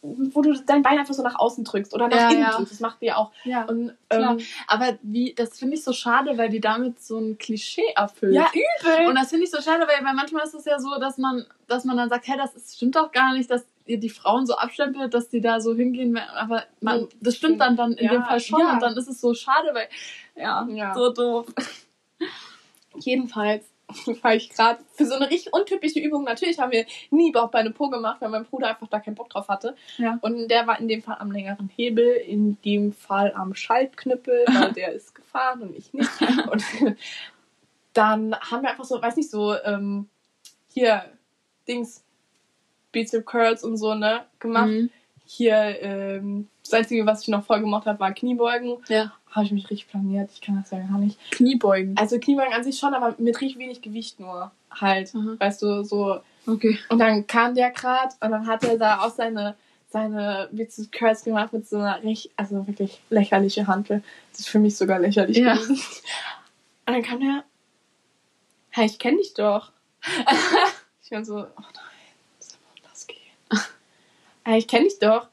wo 0.00 0.42
du 0.42 0.52
dein 0.64 0.82
Bein 0.82 0.98
einfach 0.98 1.14
so 1.14 1.22
nach 1.22 1.38
außen 1.38 1.64
drückst 1.64 1.92
oder 1.92 2.06
nach 2.08 2.16
Ja, 2.16 2.30
innen 2.30 2.40
ja. 2.42 2.50
drückst. 2.52 2.72
Das 2.72 2.80
macht 2.80 3.00
die 3.02 3.12
auch. 3.12 3.32
ja. 3.44 3.64
Und, 3.64 3.94
ähm, 4.10 4.38
Aber 4.68 4.96
wie, 5.02 5.34
das 5.34 5.58
finde 5.58 5.74
ich 5.76 5.82
so 5.82 5.92
schade, 5.92 6.38
weil 6.38 6.50
die 6.50 6.60
damit 6.60 7.02
so 7.02 7.18
ein 7.18 7.36
Klischee 7.38 7.88
erfüllt. 7.96 8.34
ja, 8.34 8.48
übel. 8.52 9.08
Und 9.08 9.16
das 9.16 9.30
finde 9.30 9.44
ich 9.44 9.50
so 9.50 9.60
schade, 9.60 9.86
weil, 9.88 10.04
weil 10.04 10.14
manchmal 10.14 10.44
ist 10.44 10.54
es 10.54 10.64
ja 10.64 10.78
so, 10.78 10.98
dass 11.00 11.18
man, 11.18 11.44
dass 11.66 11.84
man 11.84 11.96
dann 11.96 12.08
sagt, 12.08 12.28
hä, 12.28 12.34
das 12.36 12.54
ist, 12.54 12.76
stimmt 12.76 12.94
doch 12.96 13.10
gar 13.12 13.34
nicht, 13.34 13.50
dass 13.50 13.66
ihr 13.86 13.98
die 13.98 14.10
Frauen 14.10 14.46
so 14.46 14.54
abstempelt, 14.54 15.14
dass 15.14 15.30
die 15.30 15.40
da 15.40 15.60
so 15.60 15.74
hingehen. 15.74 16.16
Aber 16.16 16.62
man, 16.80 17.08
das 17.20 17.34
stimmt 17.36 17.60
dann, 17.60 17.74
dann 17.76 17.92
in 17.94 18.08
dem 18.08 18.22
Fall 18.22 18.38
schon. 18.40 18.60
Und 18.64 18.80
dann 18.80 18.96
ist 18.96 19.08
es 19.08 19.20
so 19.20 19.34
schade, 19.34 19.70
weil, 19.74 19.88
ja, 20.36 20.66
Ja. 20.70 20.94
so 20.94 21.12
doof. 21.12 21.46
Jedenfalls 23.00 23.64
war 24.22 24.34
ich 24.34 24.50
gerade 24.50 24.82
für 24.94 25.06
so 25.06 25.14
eine 25.14 25.30
richtig 25.30 25.52
untypische 25.52 25.98
Übung. 26.00 26.24
Natürlich 26.24 26.58
haben 26.58 26.72
wir 26.72 26.84
nie 27.10 27.32
Bauchbeine 27.32 27.70
Po 27.70 27.88
gemacht, 27.88 28.20
weil 28.20 28.28
mein 28.28 28.44
Bruder 28.44 28.68
einfach 28.68 28.88
da 28.88 29.00
keinen 29.00 29.14
Bock 29.14 29.30
drauf 29.30 29.48
hatte. 29.48 29.74
Ja. 29.96 30.18
Und 30.20 30.48
der 30.48 30.66
war 30.66 30.78
in 30.78 30.88
dem 30.88 31.02
Fall 31.02 31.16
am 31.18 31.30
längeren 31.30 31.70
Hebel, 31.74 32.06
in 32.06 32.60
dem 32.62 32.92
Fall 32.92 33.32
am 33.34 33.54
Schaltknüppel, 33.54 34.44
weil 34.46 34.72
der 34.74 34.92
ist 34.92 35.14
gefahren 35.14 35.62
und 35.62 35.76
ich 35.76 35.92
nicht. 35.92 36.10
Und 36.50 36.64
dann 37.94 38.36
haben 38.36 38.62
wir 38.62 38.70
einfach 38.70 38.84
so, 38.84 39.00
weiß 39.00 39.16
nicht, 39.16 39.30
so 39.30 39.54
ähm, 39.64 40.08
hier 40.68 41.04
Dings, 41.66 42.04
Bizep 42.92 43.26
Curls 43.26 43.64
und 43.64 43.76
so, 43.76 43.94
ne, 43.94 44.24
gemacht. 44.38 44.68
Mhm. 44.68 44.90
Hier, 45.24 45.82
ähm, 45.82 46.48
das 46.62 46.72
Einzige, 46.72 47.04
was 47.04 47.22
ich 47.22 47.28
noch 47.28 47.44
voll 47.44 47.60
gemacht 47.60 47.86
habe, 47.86 48.00
war 48.00 48.12
Kniebeugen. 48.12 48.78
Ja. 48.88 49.12
Habe 49.30 49.44
ich 49.46 49.52
mich 49.52 49.70
richtig 49.70 49.88
planiert. 49.88 50.30
Ich 50.32 50.40
kann 50.40 50.56
das 50.60 50.70
ja 50.70 50.78
gar 50.78 50.98
nicht. 50.98 51.18
Kniebeugen. 51.30 51.96
Also 51.96 52.18
Kniebeugen 52.18 52.52
an 52.54 52.64
sich 52.64 52.78
schon, 52.78 52.94
aber 52.94 53.14
mit 53.18 53.40
richtig 53.40 53.58
wenig 53.58 53.82
Gewicht 53.82 54.18
nur. 54.20 54.50
Halt. 54.70 55.12
Mhm. 55.14 55.38
Weißt 55.38 55.62
du, 55.62 55.82
so. 55.84 56.20
Okay. 56.46 56.78
Und 56.88 56.98
dann 56.98 57.26
kam 57.26 57.54
der 57.54 57.70
grad 57.70 58.14
und 58.20 58.30
dann 58.30 58.46
hat 58.46 58.64
er 58.64 58.78
da 58.78 59.00
auch 59.00 59.10
seine, 59.10 59.54
seine 59.90 60.48
Bizep 60.52 60.90
Curls 60.92 61.24
gemacht 61.24 61.52
mit 61.52 61.68
so 61.68 61.76
einer 61.76 62.02
richtig, 62.02 62.30
also 62.36 62.66
wirklich 62.66 63.00
lächerliche 63.10 63.66
Hantel. 63.66 64.02
Das 64.32 64.40
ist 64.40 64.48
für 64.48 64.58
mich 64.58 64.76
sogar 64.76 64.98
lächerlich 64.98 65.36
Ja. 65.36 65.54
gewesen. 65.54 65.74
Und 66.86 66.94
dann 66.94 67.02
kam 67.02 67.20
der, 67.20 67.44
hey, 68.70 68.86
ich 68.86 68.98
kenne 68.98 69.18
dich 69.18 69.34
doch. 69.34 69.72
ich 71.04 71.10
war 71.10 71.24
so, 71.24 71.36
oh 71.36 71.44
nein, 71.56 71.74
soll 72.38 72.58
das 72.90 73.06
gehen? 73.06 73.16
hey, 74.44 74.58
ich 74.58 74.68
kenne 74.68 74.84
dich 74.84 74.98
doch. 74.98 75.28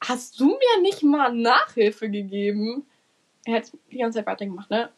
Hast 0.00 0.38
du 0.38 0.46
mir 0.46 0.82
nicht 0.82 1.02
mal 1.02 1.34
Nachhilfe 1.34 2.08
gegeben? 2.08 2.86
Er 3.44 3.56
hat 3.56 3.72
die 3.90 3.98
ganze 3.98 4.18
Zeit 4.18 4.26
weitergemacht, 4.26 4.70
ne? 4.70 4.90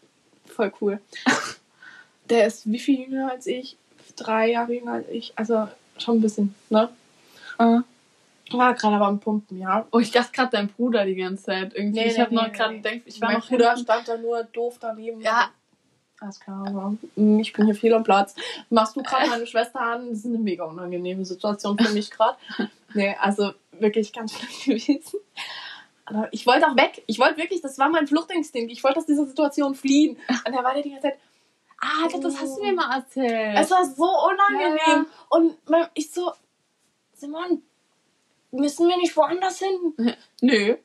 Voll 0.46 0.72
cool. 0.80 1.00
Der 2.30 2.46
ist 2.46 2.70
wie 2.70 2.78
viel 2.78 3.00
jünger 3.00 3.30
als 3.30 3.46
ich? 3.46 3.76
Drei 4.16 4.50
Jahre 4.50 4.74
jünger 4.74 4.92
als 4.94 5.08
ich. 5.08 5.32
Also 5.36 5.68
schon 5.98 6.18
ein 6.18 6.20
bisschen, 6.20 6.54
ne? 6.68 6.88
Äh. 7.58 7.80
War 8.52 8.74
gerade 8.74 8.96
aber 8.96 9.06
am 9.06 9.20
Pumpen, 9.20 9.58
ja. 9.58 9.86
Oh, 9.92 10.00
ich 10.00 10.10
dachte 10.10 10.32
gerade 10.32 10.50
dein 10.50 10.68
Bruder 10.68 11.04
die 11.04 11.14
ganze 11.14 11.44
Zeit 11.44 11.72
irgendwie. 11.74 12.00
Nee, 12.00 12.08
ich 12.08 12.16
nee, 12.16 12.22
habe 12.22 12.34
noch 12.34 12.46
nee, 12.48 12.52
gerade 12.52 12.74
nee. 12.74 12.80
gedacht, 12.80 13.02
ich 13.04 13.20
war 13.20 13.28
mein 13.28 13.38
noch 13.38 13.48
Bruder 13.48 13.68
hinten. 13.70 13.84
stand 13.84 14.08
da 14.08 14.16
nur 14.16 14.42
doof 14.44 14.78
daneben. 14.80 15.20
Ja. 15.20 15.50
Alles 16.20 16.38
klar, 16.38 16.66
aber 16.66 16.96
ich 17.16 17.52
bin 17.54 17.64
hier 17.64 17.74
fehl 17.74 17.94
am 17.94 18.04
Platz. 18.04 18.34
Machst 18.68 18.94
du 18.94 19.02
gerade 19.02 19.30
meine 19.30 19.46
Schwester 19.46 19.80
an? 19.80 20.10
Das 20.10 20.18
ist 20.18 20.26
eine 20.26 20.38
mega 20.38 20.64
unangenehme 20.64 21.24
Situation 21.24 21.78
für 21.78 21.92
mich 21.92 22.10
gerade. 22.10 22.36
Nee, 22.92 23.14
also 23.20 23.52
wirklich 23.80 24.12
ganz 24.12 24.32
schlimm 24.34 24.78
gewesen. 24.78 25.18
Aber 26.06 26.28
ich 26.32 26.46
wollte 26.46 26.66
auch 26.68 26.76
weg. 26.76 27.02
Ich 27.06 27.18
wollte 27.18 27.36
wirklich, 27.38 27.60
das 27.62 27.78
war 27.78 27.88
mein 27.88 28.06
Fluchtinstinkt. 28.06 28.72
Ich 28.72 28.82
wollte 28.82 28.98
aus 28.98 29.06
dieser 29.06 29.26
Situation 29.26 29.74
fliehen. 29.74 30.16
Und 30.46 30.52
er 30.52 30.64
war 30.64 30.74
der 30.74 30.82
die 30.82 30.90
ganze 30.90 31.08
Zeit, 31.08 31.18
Ah, 31.82 32.08
das, 32.12 32.20
das 32.20 32.40
hast 32.40 32.58
du 32.58 32.62
mir 32.62 32.74
mal 32.74 32.94
erzählt. 32.98 33.56
es 33.58 33.70
war 33.70 33.84
so 33.86 34.04
unangenehm. 34.04 34.76
Ja, 34.86 34.92
ja. 34.96 35.06
Und 35.30 35.56
ich 35.94 36.10
so, 36.10 36.30
Simon, 37.14 37.62
müssen 38.50 38.86
wir 38.86 38.98
nicht 38.98 39.16
woanders 39.16 39.60
hin? 39.60 39.94
Nö. 40.42 40.76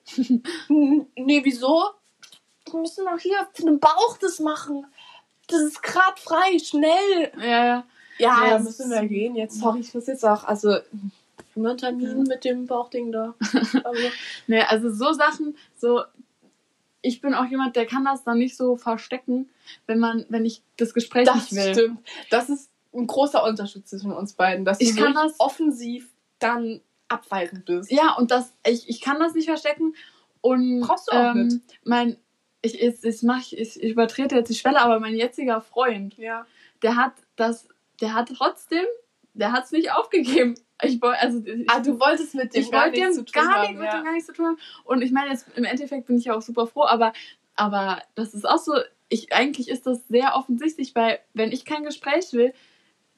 N- 0.69 1.07
Nee, 1.17 1.41
wieso? 1.43 1.83
Wir 2.71 2.79
müssen 2.79 3.05
doch 3.05 3.19
hier 3.19 3.45
für 3.53 3.63
den 3.63 3.79
Bauch 3.79 4.17
das 4.21 4.39
machen. 4.39 4.85
Das 5.47 5.59
ist 5.61 5.83
gerade 5.83 6.15
frei, 6.19 6.57
schnell. 6.59 7.31
Ja, 7.39 7.45
ja. 7.65 7.83
Ja, 8.17 8.47
Ja, 8.47 8.59
müssen 8.59 8.89
wir 8.89 9.05
gehen. 9.05 9.35
Jetzt, 9.35 9.59
sorry, 9.59 9.81
ich 9.81 9.93
muss 9.93 10.07
jetzt 10.07 10.23
auch, 10.23 10.45
also, 10.45 10.77
wir 11.55 11.69
haben 11.69 11.83
einen 11.83 11.99
Termin 11.99 12.23
mit 12.23 12.43
dem 12.43 12.65
Bauchding 12.65 13.11
da. 13.11 13.35
Also, 13.83 14.01
Nee, 14.47 14.61
also 14.61 14.89
so 14.91 15.13
Sachen, 15.13 15.55
so 15.75 16.01
ich 17.01 17.21
bin 17.21 17.33
auch 17.35 17.45
jemand, 17.45 17.75
der 17.75 17.85
kann 17.85 18.03
das 18.03 18.23
dann 18.23 18.39
nicht 18.39 18.57
so 18.57 18.77
verstecken, 18.77 19.47
wenn 19.85 19.99
man, 19.99 20.25
wenn 20.29 20.43
ich 20.43 20.63
das 20.77 20.93
Gespräch 20.93 21.25
das 21.25 21.51
nicht 21.51 21.63
will. 21.65 21.73
stimmt. 21.73 21.99
Das 22.31 22.49
ist, 22.49 22.71
ein 22.93 23.07
großer 23.07 23.43
Unterschied 23.43 23.85
zwischen 23.87 24.11
uns 24.13 24.33
beiden, 24.33 24.63
dass 24.65 24.79
Ich 24.79 24.95
du 24.95 25.03
kann 25.03 25.13
das- 25.13 25.37
offensiv 25.39 26.09
dann 26.39 26.79
abweisend 27.09 27.65
bist. 27.65 27.91
Ja, 27.91 28.13
und 28.15 28.31
das, 28.31 28.53
ich, 28.65 28.87
ich 28.89 29.01
kann 29.01 29.19
das 29.19 29.33
nicht 29.33 29.45
verstecken. 29.47 29.93
Und 30.41 30.79
Brauchst 30.81 31.11
du 31.11 31.15
auch 31.15 31.35
ähm, 31.35 31.47
nicht. 31.47 31.59
mein, 31.83 32.17
ich, 32.61 32.81
ich, 32.81 33.03
ich, 33.03 33.21
mach, 33.23 33.39
ich, 33.51 33.81
ich 33.81 33.83
übertrete 33.83 34.35
jetzt 34.35 34.49
die 34.49 34.55
Schwelle, 34.55 34.79
aber 34.79 34.99
mein 35.01 35.13
jetziger 35.15 35.59
Freund, 35.61 36.17
Ja. 36.17 36.45
der 36.83 36.95
hat 36.95 37.13
das, 37.35 37.67
der 38.01 38.13
hat 38.13 38.31
trotzdem, 38.35 38.85
der 39.35 39.51
hat 39.51 39.65
es 39.65 39.71
nicht 39.71 39.91
aufgegeben. 39.91 40.55
Ich 40.81 41.01
wollte, 41.01 41.19
also 41.19 41.41
ich, 41.45 41.69
Ah, 41.69 41.79
du 41.79 41.99
wolltest 41.99 42.35
mit 42.35 42.53
dem 42.53 42.61
ich 42.61 42.71
gar 42.71 42.85
wollte 42.85 42.99
nichts 42.99 43.15
dem 43.15 43.25
zu 43.25 43.31
tun 43.31 43.43
gar, 43.43 43.53
haben. 43.55 43.67
nicht, 43.69 43.79
mit 43.79 43.85
ja. 43.85 43.97
dem 43.97 44.03
gar 44.03 44.11
nichts 44.13 44.27
zu 44.27 44.33
tun 44.33 44.45
haben. 44.45 44.57
Und 44.83 45.01
ich 45.01 45.11
meine, 45.11 45.31
jetzt 45.31 45.47
im 45.55 45.63
Endeffekt 45.63 46.07
bin 46.07 46.17
ich 46.17 46.25
ja 46.25 46.35
auch 46.35 46.41
super 46.41 46.67
froh, 46.67 46.83
aber, 46.85 47.13
aber 47.55 48.01
das 48.15 48.33
ist 48.33 48.47
auch 48.47 48.57
so, 48.57 48.73
ich, 49.07 49.31
eigentlich 49.33 49.69
ist 49.69 49.85
das 49.85 50.07
sehr 50.07 50.35
offensichtlich, 50.35 50.95
weil 50.95 51.19
wenn 51.33 51.51
ich 51.51 51.63
kein 51.63 51.83
Gespräch 51.83 52.33
will, 52.33 52.53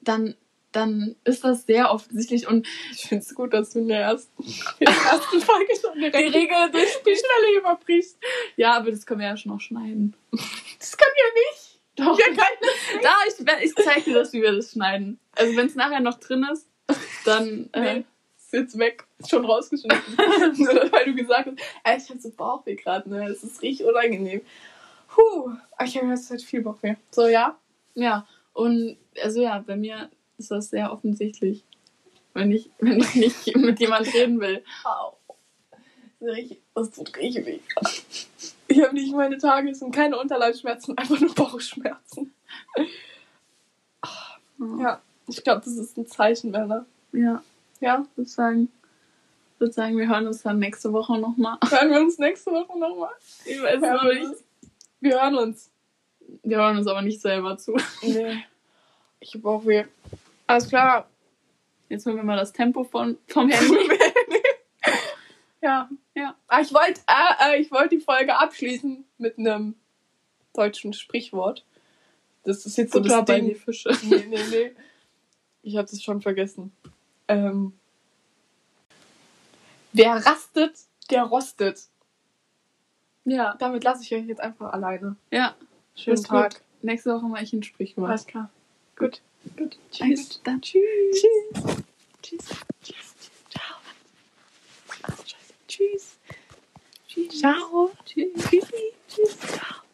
dann, 0.00 0.36
dann 0.70 1.16
ist 1.24 1.42
das 1.44 1.66
sehr 1.66 1.90
offensichtlich 1.90 2.46
und 2.46 2.66
Ich 2.92 3.02
finde 3.08 3.24
es 3.24 3.34
gut, 3.34 3.52
dass 3.52 3.70
du 3.70 3.80
in 3.80 3.88
der 3.88 4.02
ersten, 4.02 4.42
in 4.78 4.86
der 4.86 4.94
ersten 4.94 5.40
Folge 5.40 5.72
schon 5.80 5.98
direkt 5.98 6.16
die 6.16 6.38
Regel 6.38 6.70
durch 6.70 7.02
die 7.04 7.16
Schwelle 7.16 7.58
überbrichst. 7.58 8.18
ja, 8.56 8.74
aber 8.74 8.90
das 8.90 9.04
können 9.06 9.20
wir 9.20 9.28
ja 9.28 9.36
schon 9.36 9.52
noch 9.52 9.60
schneiden. 9.60 10.14
Das 10.78 10.96
kann 10.96 11.08
ja 11.16 11.40
nicht. 11.50 11.67
Doch. 11.98 12.16
Wir 12.16 12.26
können 12.26 13.02
Da, 13.02 13.14
ich, 13.26 13.64
ich 13.64 13.74
zeig 13.74 14.04
dir 14.04 14.14
das, 14.14 14.32
wie 14.32 14.42
wir 14.42 14.52
das 14.52 14.72
schneiden. 14.72 15.18
Also 15.32 15.56
wenn 15.56 15.66
es 15.66 15.74
nachher 15.74 16.00
noch 16.00 16.18
drin 16.18 16.46
ist, 16.52 16.68
dann 17.24 17.68
äh, 17.72 17.94
Nee. 17.94 18.04
Ist 18.38 18.52
jetzt 18.54 18.78
weg. 18.78 19.04
Ist 19.18 19.28
schon 19.28 19.44
rausgeschnitten. 19.44 20.16
Weil 20.16 21.04
du 21.04 21.14
gesagt 21.14 21.50
hast, 21.84 22.04
ich 22.04 22.10
hab 22.10 22.20
so 22.20 22.30
Bauchweh 22.30 22.76
gerade, 22.76 23.10
ne? 23.10 23.28
Es 23.28 23.44
ist 23.44 23.60
richtig 23.60 23.86
unangenehm. 23.86 24.40
Puh. 25.08 25.52
Ich 25.84 25.98
habe 25.98 26.08
jetzt 26.08 26.30
halt 26.30 26.42
viel 26.42 26.62
Bauchweh. 26.62 26.94
So, 27.10 27.26
ja? 27.26 27.58
ja. 27.94 28.26
Und 28.54 28.96
also 29.22 29.42
ja, 29.42 29.58
bei 29.58 29.76
mir 29.76 30.08
ist 30.38 30.50
das 30.50 30.70
sehr 30.70 30.90
offensichtlich. 30.90 31.64
Wenn 32.32 32.50
ich, 32.50 32.70
wenn 32.78 33.00
ich 33.00 33.14
nicht 33.16 33.56
mit 33.56 33.80
jemand 33.80 34.14
reden 34.14 34.40
will. 34.40 34.64
Au. 34.84 35.18
Das 36.74 36.90
tut 36.90 37.14
richtig 37.18 37.44
weh. 37.44 37.60
Ich 38.68 38.82
habe 38.82 38.94
nicht 38.94 39.14
meine 39.14 39.38
Tage, 39.38 39.70
es 39.70 39.78
sind 39.78 39.94
keine 39.94 40.18
Unterleibsschmerzen, 40.18 40.96
einfach 40.98 41.18
nur 41.18 41.34
Bauchschmerzen. 41.34 42.34
Ja, 44.78 45.00
ich 45.26 45.42
glaube, 45.42 45.62
das 45.64 45.76
ist 45.76 45.96
ein 45.96 46.06
Zeichen, 46.06 46.50
Männer. 46.50 46.84
Ja, 47.12 47.42
Ja, 47.80 48.04
ich 48.10 48.16
würde 48.16 48.30
sagen, 48.30 48.68
würde 49.58 49.72
sagen, 49.72 49.96
wir 49.96 50.08
hören 50.08 50.26
uns 50.26 50.42
dann 50.42 50.58
nächste 50.58 50.92
Woche 50.92 51.18
nochmal. 51.18 51.58
hören 51.70 51.90
wir 51.90 52.00
uns 52.00 52.18
nächste 52.18 52.50
Woche 52.50 52.78
nochmal. 52.78 53.12
Ich 53.44 53.60
weiß 53.60 53.80
Hören 53.80 54.06
noch 54.06 54.30
nicht. 54.30 54.44
Wir 55.00 55.20
hören 55.20 55.34
uns. 55.36 55.70
Wir 56.42 56.58
hören 56.58 56.78
uns 56.78 56.86
aber 56.86 57.02
nicht 57.02 57.20
selber 57.20 57.56
zu. 57.58 57.76
Nee. 58.02 58.44
Ich 59.20 59.34
hab 59.34 59.44
auch 59.46 59.66
weh. 59.66 59.84
Alles 60.46 60.68
klar. 60.68 61.08
Jetzt 61.88 62.06
hören 62.06 62.14
wir 62.14 62.22
mal 62.22 62.36
das 62.36 62.52
Tempo 62.52 62.84
von, 62.84 63.18
vom 63.26 63.48
Handy. 63.48 63.90
ja. 65.60 65.88
Ja. 66.18 66.34
Ah, 66.48 66.60
ich 66.60 66.72
wollte 66.74 67.00
äh, 67.06 67.56
äh, 67.56 67.60
ich 67.60 67.70
wollt 67.70 67.92
die 67.92 68.00
Folge 68.00 68.36
abschließen 68.36 69.04
mit 69.18 69.38
einem 69.38 69.74
deutschen 70.54 70.92
Sprichwort. 70.92 71.64
Das 72.44 72.64
ist 72.66 72.76
jetzt 72.78 72.92
so 72.92 73.00
Butter 73.00 73.16
das 73.18 73.24
bei 73.26 73.40
Ding. 73.40 73.48
die 73.48 73.54
Fische. 73.54 73.90
Nee, 74.02 74.26
nee, 74.28 74.38
nee. 74.50 74.72
Ich 75.62 75.76
habe 75.76 75.88
das 75.88 76.02
schon 76.02 76.22
vergessen. 76.22 76.72
Ähm, 77.28 77.72
wer 79.92 80.14
rastet, 80.24 80.78
der 81.10 81.24
rostet. 81.24 81.82
Ja, 83.24 83.54
Damit 83.58 83.84
lasse 83.84 84.02
ich 84.02 84.14
euch 84.14 84.26
jetzt 84.26 84.40
einfach 84.40 84.72
alleine. 84.72 85.16
ja. 85.30 85.54
Schönen 85.94 86.14
Ist 86.14 86.28
gut. 86.28 86.38
Tag. 86.38 86.62
Nächste 86.80 87.12
Woche 87.12 87.26
mache 87.26 87.42
ich 87.42 87.52
ein 87.52 87.62
Sprichwort. 87.64 88.08
Alles 88.08 88.24
klar. 88.26 88.50
Gut. 88.96 89.20
Gut. 89.56 89.76
Tschüss. 89.90 90.40
Dann 90.44 90.62
tschüss. 90.62 90.80
Tschüss. 91.12 91.64
Tschüss. 92.22 92.44
Tschüss. 92.82 93.07
Tschüss. 95.78 96.18
Tschüss. 97.06 97.38
Ciao. 97.38 97.92
Tschüss. 98.04 98.32
Tschüssi. 98.50 98.92
Tschüss. 99.06 99.38
Ciao. 99.38 99.87